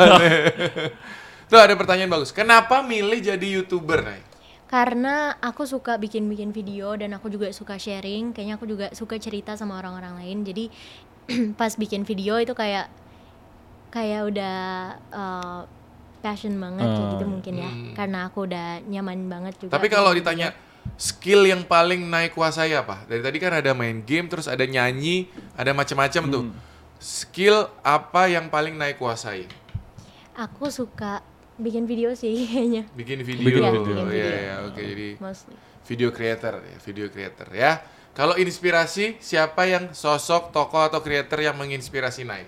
Tuh 1.51 1.59
ada 1.59 1.75
pertanyaan 1.75 2.09
bagus. 2.09 2.31
Kenapa 2.31 2.81
milih 2.81 3.19
jadi 3.19 3.47
YouTuber, 3.59 4.01
Nay? 4.01 4.21
Karena 4.69 5.33
aku 5.35 5.65
suka 5.65 5.97
bikin-bikin 5.97 6.53
video 6.53 6.93
dan 6.95 7.13
aku 7.13 7.29
juga 7.29 7.51
suka 7.51 7.77
sharing. 7.77 8.31
Kayaknya 8.31 8.55
aku 8.57 8.67
juga 8.69 8.87
suka 8.93 9.17
cerita 9.17 9.57
sama 9.57 9.77
orang-orang 9.77 10.23
lain. 10.23 10.39
Jadi 10.45 10.65
pas 11.61 11.73
bikin 11.75 12.05
video 12.05 12.39
itu 12.39 12.53
kayak 12.53 12.89
kayak 13.89 14.21
udah 14.27 14.57
uh, 15.09 15.61
passion 16.19 16.57
banget 16.57 16.85
kayak 16.85 17.09
gitu 17.15 17.25
Oh. 17.25 17.31
mungkin 17.31 17.55
ya. 17.57 17.71
Hmm. 17.71 17.93
Karena 17.95 18.19
aku 18.27 18.45
udah 18.45 18.83
nyaman 18.83 19.27
banget 19.27 19.55
juga. 19.59 19.73
Tapi 19.73 19.87
kalau 19.87 20.11
bikin 20.11 20.21
ditanya 20.25 20.49
skill 20.97 21.45
yang 21.45 21.63
paling 21.63 22.03
naik 22.05 22.33
kuasai 22.33 22.75
apa? 22.75 23.07
Dari 23.07 23.21
tadi 23.21 23.39
kan 23.39 23.53
ada 23.53 23.71
main 23.73 24.03
game, 24.03 24.27
terus 24.27 24.47
ada 24.47 24.65
nyanyi, 24.65 25.29
ada 25.55 25.71
macam-macam 25.71 26.23
tuh. 26.27 26.45
Hmm. 26.49 26.55
Skill 26.99 27.57
apa 27.81 28.27
yang 28.27 28.49
paling 28.49 28.75
naik 28.75 28.97
kuasai? 28.97 29.47
aku 30.35 30.71
suka 30.71 31.19
bikin 31.59 31.83
video 31.83 32.15
sih 32.15 32.31
kayaknya. 32.47 32.87
Bikin 32.95 33.19
video. 33.23 33.43
Bikin 33.43 33.59
Iya, 33.59 33.71
video. 33.75 33.95
video. 34.07 34.07
iya, 34.15 34.55
oke. 34.63 34.79
Jadi 34.79 35.09
Mostly. 35.19 35.55
video 35.83 36.09
creator 36.11 36.55
ya, 36.63 36.77
video 36.79 37.07
creator 37.11 37.49
ya. 37.51 37.73
Kalau 38.15 38.35
inspirasi, 38.35 39.19
siapa 39.19 39.67
yang 39.67 39.91
sosok, 39.91 40.51
tokoh 40.51 40.83
atau 40.85 40.99
creator 40.99 41.39
yang 41.39 41.55
menginspirasi 41.55 42.23
Nai? 42.23 42.47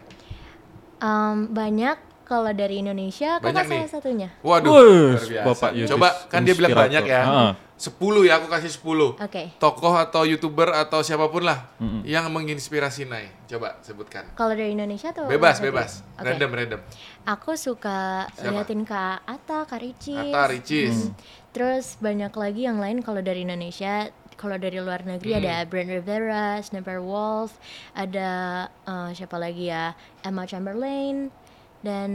Um, 1.00 1.48
banyak 1.50 1.96
kalau 2.22 2.54
dari 2.54 2.78
Indonesia 2.78 3.42
Banyak 3.42 3.66
kakak 3.66 3.66
nih. 3.66 3.80
salah 3.82 3.90
satunya. 3.90 4.28
Waduh, 4.40 4.70
Wih, 4.70 4.78
luar 5.10 5.26
biasa. 5.26 5.46
Bapak 5.50 5.70
Yudis, 5.74 5.90
Coba 5.90 6.08
kan 6.30 6.40
dia 6.46 6.54
bilang 6.54 6.78
banyak 6.78 7.04
ya. 7.04 7.22
Ah. 7.26 7.52
10 7.74 7.96
ya, 8.28 8.36
aku 8.36 8.46
kasih 8.46 8.68
10. 8.68 9.16
Oke. 9.16 9.42
Tokoh 9.56 9.96
atau 9.96 10.28
YouTuber 10.28 10.68
atau 10.68 11.00
siapa 11.00 11.32
pun 11.32 11.48
lah 11.48 11.72
Mm-mm. 11.80 12.04
yang 12.04 12.28
menginspirasi 12.28 13.08
Nai. 13.08 13.32
Coba 13.48 13.80
sebutkan. 13.80 14.28
Kalau 14.36 14.52
dari 14.52 14.76
Indonesia 14.76 15.10
tuh 15.10 15.24
Bebas, 15.24 15.64
bebas. 15.64 16.04
Oke. 16.14 16.28
Random, 16.28 16.50
random. 16.52 16.80
Aku 17.24 17.56
suka 17.56 18.28
Siapa? 18.36 18.52
liatin 18.52 18.84
Kak 18.84 19.24
Ata, 19.24 19.64
Kak 19.64 19.80
Ricis. 19.80 20.28
Atta, 20.28 20.44
Ricis. 20.46 21.08
Hmm. 21.08 21.16
Terus 21.50 21.96
banyak 21.98 22.30
lagi 22.30 22.68
yang 22.68 22.76
lain 22.78 23.00
kalau 23.00 23.24
dari 23.24 23.48
Indonesia. 23.48 24.12
Kalau 24.40 24.57
dari 24.57 24.81
luar 24.81 25.05
negeri 25.05 25.31
Hmm. 25.31 25.40
ada 25.42 25.68
Brent 25.68 25.92
Rivera, 25.92 26.57
Snapper 26.59 26.96
Wolf, 26.98 27.61
ada 27.92 28.31
eh, 28.66 29.11
siapa 29.12 29.37
lagi 29.37 29.68
ya 29.68 29.92
Emma 30.20 30.48
Chamberlain 30.48 31.29
dan 31.81 32.11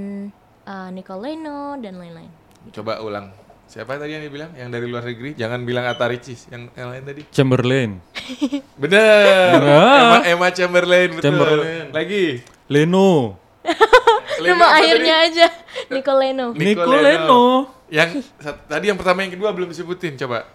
eh, 0.65 0.89
Nicole 0.89 1.21
Leno 1.23 1.77
dan 1.77 2.01
lain-lain. 2.01 2.33
Coba 2.73 2.97
ulang. 2.99 3.29
Siapa 3.65 3.93
tadi 3.95 4.13
yang 4.13 4.21
dibilang? 4.21 4.53
Yang 4.53 4.69
dari 4.71 4.85
luar 4.85 5.03
negeri? 5.03 5.33
Jangan 5.33 5.61
bilang 5.61 5.85
Atta 5.85 6.05
Ricis. 6.05 6.49
Yang, 6.49 6.69
yang 6.73 6.87
lain 6.87 7.03
tadi? 7.03 7.21
Chamberlain, 7.29 7.91
Bener. 8.81 9.57
Emma, 9.57 10.17
Emma 10.23 10.47
Chamberlain, 10.49 11.09
betul. 11.11 11.25
Chamberlain. 11.29 11.85
Lagi. 11.89 12.41
Leno, 12.65 13.37
Leno 14.41 14.57
Nama 14.57 14.65
akhirnya 14.75 15.15
aja 15.21 15.45
Nicole 15.87 16.19
Leno. 16.25 16.45
tadi? 16.51 16.65
Nico 16.65 16.89
Leno. 16.91 17.43
Yang 17.85 18.25
tadi 18.65 18.85
yang 18.89 18.97
pertama 18.97 19.21
yang 19.21 19.33
kedua 19.33 19.53
belum 19.53 19.69
disebutin. 19.69 20.17
Coba. 20.17 20.49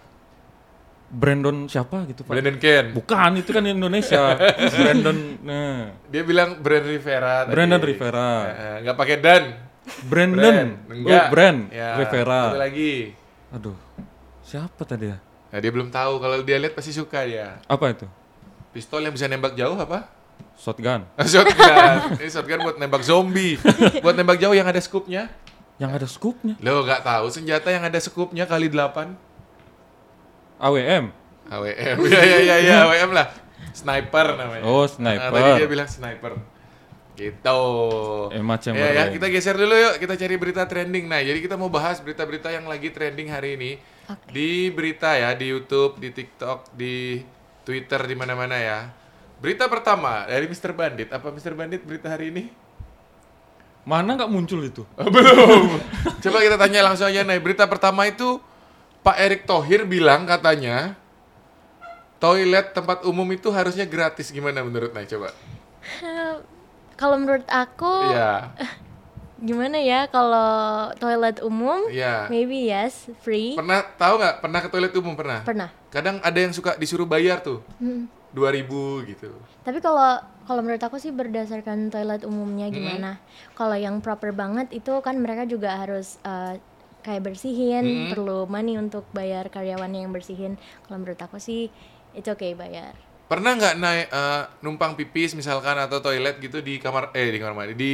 Brandon 1.11 1.67
siapa 1.67 2.07
gitu 2.07 2.23
Pak? 2.23 2.31
Brandon 2.31 2.55
Ken. 2.55 2.85
Bukan, 2.95 3.31
itu 3.35 3.51
kan 3.51 3.63
Indonesia. 3.67 4.39
Brandon, 4.79 5.17
nah. 5.43 5.91
Dia 6.07 6.23
bilang 6.23 6.63
Brand 6.63 6.87
Rivera. 6.87 7.43
tadi. 7.43 7.51
Brandon 7.51 7.81
Rivera. 7.83 8.29
Eh, 8.47 8.87
eh, 8.87 8.95
pakai 8.95 9.17
Dan. 9.19 9.43
Brandon, 10.07 10.67
Enggak. 10.87 11.11
oh 11.11 11.23
Brand, 11.33 11.59
Ya, 11.67 11.99
Rivera. 11.99 12.41
Satu 12.55 12.61
lagi. 12.63 12.93
Aduh, 13.51 13.75
siapa 14.39 14.81
tadi 14.87 15.11
ya? 15.11 15.19
Nah, 15.51 15.59
dia 15.59 15.71
belum 15.73 15.91
tahu. 15.91 16.23
Kalau 16.23 16.39
dia 16.47 16.55
lihat 16.55 16.73
pasti 16.79 16.95
suka 16.95 17.27
dia. 17.27 17.59
Apa 17.67 17.91
itu? 17.91 18.07
Pistol 18.71 19.03
yang 19.03 19.11
bisa 19.11 19.27
nembak 19.27 19.51
jauh 19.59 19.75
apa? 19.75 20.07
Shotgun. 20.55 21.03
shotgun. 21.31 21.95
Ini 22.23 22.29
shotgun 22.31 22.59
buat 22.63 22.77
nembak 22.79 23.03
zombie. 23.03 23.59
buat 24.05 24.15
nembak 24.15 24.39
jauh 24.39 24.55
yang 24.55 24.69
ada 24.69 24.79
scoopnya. 24.79 25.27
Yang 25.75 25.91
ada 25.91 26.07
scoopnya. 26.07 26.55
Lo 26.63 26.87
nggak 26.87 27.03
tahu 27.03 27.25
senjata 27.27 27.67
yang 27.67 27.83
ada 27.83 27.99
scoopnya 27.99 28.47
kali 28.47 28.71
8 28.71 29.30
AWM. 30.61 31.05
AWM. 31.49 31.95
ya 32.13 32.21
ya 32.21 32.39
ya 32.39 32.55
ya 32.61 32.75
AWM 32.85 33.11
lah. 33.11 33.27
Sniper 33.73 34.37
namanya. 34.37 34.63
Oh, 34.63 34.85
Nah, 34.85 34.91
sniper. 35.17 35.31
tadi 35.33 35.49
dia 35.57 35.67
bilang 35.67 35.89
sniper. 35.89 36.33
Gitu. 37.11 37.61
Emma 38.31 38.55
Ya, 38.55 38.57
ya, 38.57 38.61
Chamberlain. 38.63 39.09
kita 39.13 39.27
geser 39.29 39.55
dulu 39.57 39.75
yuk. 39.75 39.93
Kita 39.97 40.13
cari 40.15 40.35
berita 40.37 40.63
trending. 40.65 41.05
Nah, 41.05 41.19
jadi 41.19 41.37
kita 41.37 41.55
mau 41.55 41.67
bahas 41.67 41.99
berita-berita 41.99 42.49
yang 42.49 42.65
lagi 42.65 42.89
trending 42.89 43.29
hari 43.29 43.59
ini 43.59 43.71
Oke. 44.07 44.31
di 44.31 44.71
berita 44.71 45.13
ya, 45.13 45.33
di 45.35 45.49
YouTube, 45.49 45.99
di 45.99 46.09
TikTok, 46.09 46.71
di 46.73 47.21
Twitter, 47.61 48.01
di 48.05 48.15
mana-mana 48.15 48.57
ya. 48.57 48.79
Berita 49.37 49.65
pertama 49.65 50.25
dari 50.25 50.45
Mr. 50.45 50.71
Bandit. 50.71 51.09
Apa 51.09 51.29
Mr. 51.29 51.53
Bandit 51.53 51.81
berita 51.81 52.09
hari 52.09 52.29
ini? 52.29 52.43
Mana 53.81 54.13
nggak 54.13 54.29
muncul 54.29 54.61
itu? 54.61 54.85
Belum. 55.13 55.77
Coba 56.21 56.37
kita 56.39 56.57
tanya 56.57 56.85
langsung 56.85 57.09
aja 57.09 57.21
nih. 57.21 57.41
Berita 57.41 57.65
pertama 57.65 58.05
itu 58.05 58.37
Pak 59.01 59.17
Erick 59.17 59.43
Thohir 59.43 59.83
bilang 59.83 60.23
katanya 60.23 60.93
toilet 62.17 62.69
tempat 62.71 63.01
umum 63.03 63.25
itu 63.33 63.49
harusnya 63.49 63.83
gratis. 63.83 64.29
Gimana 64.29 64.61
menurut 64.61 64.93
Nay? 64.93 65.09
Coba. 65.09 65.33
Kalau 67.01 67.17
menurut 67.17 67.45
aku 67.49 68.13
Iya. 68.13 68.53
gimana 69.41 69.81
ya 69.81 70.05
kalau 70.05 70.93
toilet 71.01 71.41
umum 71.41 71.89
Iya. 71.89 72.29
maybe 72.29 72.69
yes 72.69 73.09
free 73.25 73.57
Pernah 73.57 73.81
tahu 73.97 74.21
nggak? 74.21 74.35
Pernah 74.37 74.59
ke 74.61 74.69
toilet 74.69 74.93
umum 74.93 75.17
pernah? 75.17 75.41
pernah. 75.41 75.73
Kadang 75.89 76.21
ada 76.21 76.37
yang 76.37 76.53
suka 76.53 76.77
disuruh 76.77 77.09
bayar 77.09 77.41
tuh. 77.41 77.65
Hmm. 77.81 78.05
2000 78.37 78.69
gitu. 79.09 79.33
Tapi 79.65 79.81
kalau 79.81 80.21
kalau 80.45 80.61
menurut 80.61 80.79
aku 80.79 81.01
sih 81.01 81.09
berdasarkan 81.09 81.89
toilet 81.89 82.21
umumnya 82.21 82.69
gimana. 82.69 83.17
Kalau 83.57 83.73
yang 83.73 83.97
proper 83.97 84.29
banget 84.29 84.69
itu 84.71 84.93
kan 85.01 85.17
mereka 85.17 85.43
juga 85.43 85.73
harus 85.73 86.21
uh, 86.21 86.53
kayak 87.01 87.25
bersihin, 87.25 87.83
Mm-mm. 87.83 88.09
perlu 88.13 88.45
money 88.45 88.77
untuk 88.77 89.05
bayar 89.11 89.49
karyawannya 89.49 90.05
yang 90.05 90.13
bersihin. 90.13 90.55
Kalau 90.85 91.01
menurut 91.01 91.17
aku 91.17 91.37
sih 91.37 91.67
itu 92.13 92.27
oke 92.27 92.45
bayar. 92.55 92.93
Pernah 93.25 93.55
nggak 93.55 93.75
naik 93.77 94.07
eh, 94.07 94.43
numpang 94.59 94.93
pipis 94.93 95.33
misalkan 95.33 95.75
atau 95.75 95.99
toilet 95.99 96.37
gitu 96.37 96.59
di 96.59 96.77
kamar 96.77 97.09
eh 97.11 97.31
di 97.31 97.39
kamar 97.39 97.55
mandi 97.55 97.75
di 97.75 97.91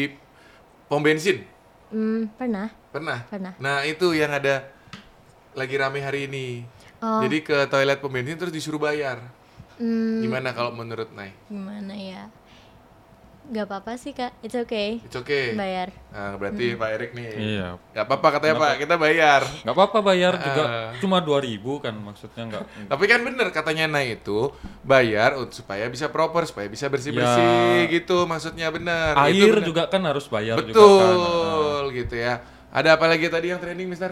pom 0.88 1.00
bensin? 1.00 1.46
Hmm, 1.88 2.28
pernah, 2.36 2.68
Pernah. 2.92 3.24
pernah. 3.32 3.54
Nah 3.58 3.88
itu 3.88 4.12
yang 4.12 4.34
ada 4.34 4.68
lagi 5.54 5.76
rame 5.78 6.02
hari 6.02 6.28
ini. 6.28 6.66
Oh. 7.00 7.22
Jadi 7.22 7.46
ke 7.46 7.70
toilet 7.70 8.02
pom 8.02 8.10
bensin 8.10 8.36
terus 8.36 8.52
disuruh 8.52 8.82
bayar. 8.82 9.22
Hmm, 9.78 10.26
Gimana 10.26 10.52
kalau 10.52 10.74
menurut 10.74 11.14
Nay? 11.14 11.30
gimana 11.46 11.94
ya? 11.94 12.26
Gak 13.48 13.64
apa-apa 13.64 13.96
sih 13.96 14.12
kak, 14.12 14.36
it's 14.42 14.54
okay. 14.54 15.00
It's 15.00 15.16
okay. 15.16 15.56
Bayar. 15.56 15.88
Nah, 16.12 16.36
berarti 16.36 16.76
Pak 16.76 16.90
Erik 16.92 17.12
nih. 17.12 17.28
Iya. 17.32 17.68
Gak 17.92 18.04
apa-apa 18.04 18.28
katanya 18.36 18.56
Pak, 18.60 18.74
kita 18.78 18.96
bayar. 18.96 19.42
nggak 19.64 19.72
apa-apa 19.72 20.00
bayar 20.04 20.34
juga 20.36 20.64
Ah. 20.64 20.92
cuma 21.00 21.18
2000 21.20 21.56
kan 21.80 21.96
maksudnya 21.96 22.44
nggak 22.46 22.64
Tapi 22.92 23.04
kan 23.06 23.20
bener 23.24 23.48
katanya 23.50 23.88
Nay 23.88 24.16
itu 24.16 24.52
bayar 24.82 25.32
supaya 25.50 25.88
bisa 25.88 26.08
proper, 26.08 26.44
supaya 26.44 26.68
bisa 26.68 26.88
bersih-bersih 26.88 27.88
Ya. 27.88 27.90
gitu 27.90 28.26
maksudnya 28.26 28.68
bener. 28.68 29.16
Itu 29.16 29.24
air 29.24 29.48
bener. 29.50 29.64
juga 29.64 29.84
kan 29.88 30.04
harus 30.04 30.28
bayar 30.28 30.60
juga 30.60 30.76
kan. 30.76 31.16
Betul 31.16 31.84
gitu 31.96 32.16
ya. 32.16 32.44
Ada 32.68 33.00
apa 33.00 33.08
lagi 33.08 33.26
tadi 33.26 33.48
yang 33.48 33.58
trending, 33.58 33.88
Mister? 33.88 34.12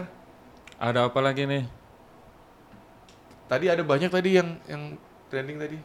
Ada 0.76 1.08
apa 1.08 1.20
lagi 1.20 1.44
nih 1.44 1.64
Tadi 3.46 3.66
ada 3.66 3.78
banyak 3.80 4.08
tadi 4.08 4.30
yang 4.34 4.58
yang 4.66 4.96
trending 5.28 5.54
tadi. 5.56 5.78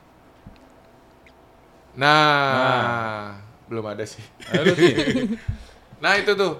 Nah, 1.93 2.53
Nah. 2.53 3.27
belum 3.67 3.85
ada 3.85 4.03
sih. 4.03 4.23
Nah 6.01 6.17
itu 6.17 6.33
tuh. 6.33 6.57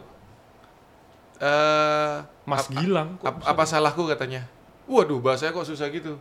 eh 1.41 2.15
Mas 2.46 2.65
ap- 2.65 2.74
Gilang 2.76 3.17
kok 3.17 3.26
ap- 3.26 3.46
apa 3.48 3.63
salahku 3.65 4.06
katanya? 4.06 4.46
Waduh, 4.86 5.17
bahasanya 5.17 5.52
kok 5.52 5.65
susah 5.65 5.89
gitu. 5.89 6.13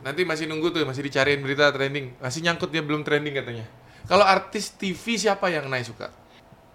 Nanti 0.00 0.24
masih 0.24 0.46
nunggu 0.46 0.70
tuh, 0.70 0.80
masih 0.82 1.04
dicariin 1.04 1.40
berita 1.40 1.68
trending. 1.68 2.16
Masih 2.18 2.40
nyangkut 2.40 2.68
dia 2.68 2.80
belum 2.80 3.04
trending 3.04 3.34
katanya. 3.34 3.64
Kalau 4.04 4.24
artis 4.24 4.72
TV 4.72 5.16
siapa 5.16 5.48
yang 5.48 5.68
Nay 5.68 5.84
suka? 5.84 6.08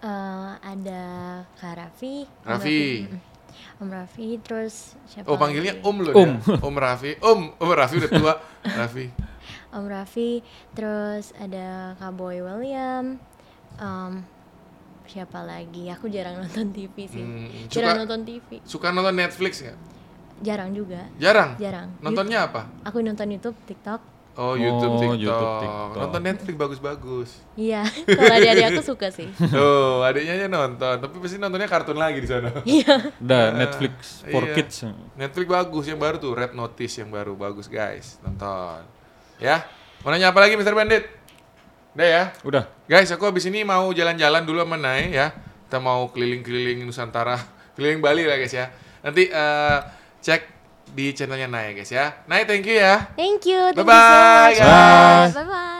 Eh, 0.00 0.52
ada 0.56 1.02
Kak 1.58 1.74
Raffi. 1.76 2.24
Om 2.40 2.48
Raffi. 2.48 2.82
Om 3.78 3.88
Raffi, 3.88 4.28
terus 4.40 4.94
siapa 5.04 5.26
Oh 5.26 5.36
panggilnya 5.36 5.74
lagi? 5.76 5.84
Om 5.84 5.96
loh 6.00 6.12
Om. 6.14 6.32
Om 6.60 6.74
Raffi. 6.76 7.12
Om, 7.18 7.40
Om 7.56 7.70
Raffi 7.70 7.94
udah 7.98 8.10
tua. 8.10 8.34
Raffi. 8.80 9.06
Om 9.70 9.86
Raffi, 9.86 10.42
terus 10.72 11.30
ada 11.34 11.94
Kak 11.94 12.12
Boy 12.12 12.38
William. 12.38 13.16
Em, 13.76 14.12
siapa 15.04 15.40
lagi? 15.40 15.86
Aku 15.88 16.06
jarang 16.06 16.38
nonton 16.38 16.70
TV 16.70 17.06
sih. 17.06 17.22
Hmm, 17.22 17.46
jarang 17.66 17.94
suka- 17.94 18.00
nonton 18.00 18.20
TV. 18.22 18.48
Suka 18.62 18.86
nonton 18.90 19.14
Netflix 19.14 19.62
nggak? 19.62 19.78
Jarang 20.40 20.70
juga. 20.72 21.06
Jarang. 21.16 21.54
Jarang. 21.54 21.88
Nontonnya 22.00 22.44
apa? 22.44 22.66
Yout- 22.66 22.86
Aku 22.86 22.98
nonton 22.98 23.26
YouTube, 23.28 23.58
TikTok. 23.64 24.00
Oh 24.32 24.54
YouTube, 24.54 24.94
Oh, 24.94 24.98
TikTok. 24.98 25.20
YouTube, 25.20 25.52
TikTok. 25.60 25.90
Nonton 25.98 26.22
Netflix 26.22 26.54
bagus-bagus. 26.56 27.30
Iya, 27.54 27.82
kalau 28.08 28.30
adik-adik 28.32 28.66
aku 28.70 28.82
suka 28.86 29.10
sih. 29.10 29.26
Tuh, 29.52 30.00
adiknya 30.00 30.34
aja 30.34 30.46
nonton, 30.46 30.94
tapi 30.96 31.14
pasti 31.18 31.36
nontonnya 31.36 31.66
kartun 31.66 31.94
lagi 31.94 32.18
di 32.18 32.28
sana. 32.30 32.48
Iya. 32.64 33.10
udah 33.20 33.44
Netflix 33.52 34.22
for 34.24 34.46
iya. 34.46 34.54
kids 34.54 34.86
Netflix 35.14 35.46
bagus 35.46 35.84
yang 35.86 35.98
baru 35.98 36.16
tuh, 36.16 36.32
Red 36.32 36.54
Notice 36.54 36.94
yang 36.96 37.10
baru 37.10 37.34
bagus 37.34 37.66
guys, 37.66 38.16
nonton. 38.22 38.80
Ya, 39.40 39.64
mau 40.04 40.12
nanya 40.12 40.30
apa 40.30 40.38
lagi 40.44 40.54
Mr. 40.54 40.76
Bandit? 40.76 41.04
Udah 41.96 42.06
ya, 42.06 42.22
udah 42.46 42.64
guys 42.86 43.10
aku 43.10 43.26
habis 43.26 43.48
ini 43.50 43.66
mau 43.66 43.90
jalan-jalan 43.90 44.44
dulu 44.46 44.62
sama 44.62 44.76
Nay 44.78 45.10
ya. 45.10 45.32
Kita 45.66 45.80
mau 45.82 46.06
keliling-keliling 46.12 46.84
Nusantara, 46.84 47.40
keliling 47.74 47.98
Bali 48.04 48.28
lah 48.28 48.36
guys 48.36 48.52
ya. 48.52 48.68
Nanti 49.00 49.26
eh, 49.26 49.78
cek 50.20 50.42
di 50.92 51.16
channelnya 51.16 51.48
Nay 51.48 51.72
guys 51.74 51.90
ya. 51.90 52.22
Nay 52.28 52.44
thank 52.46 52.68
you 52.68 52.76
ya. 52.78 53.10
Thank 53.16 53.48
you. 53.48 53.72
Thank 53.72 53.80
Bye-bye, 53.82 54.52
you 54.52 54.60
so 54.60 54.62
much. 54.62 54.68
guys. 54.68 55.34
Bye 55.34 55.46
bye. 55.48 55.78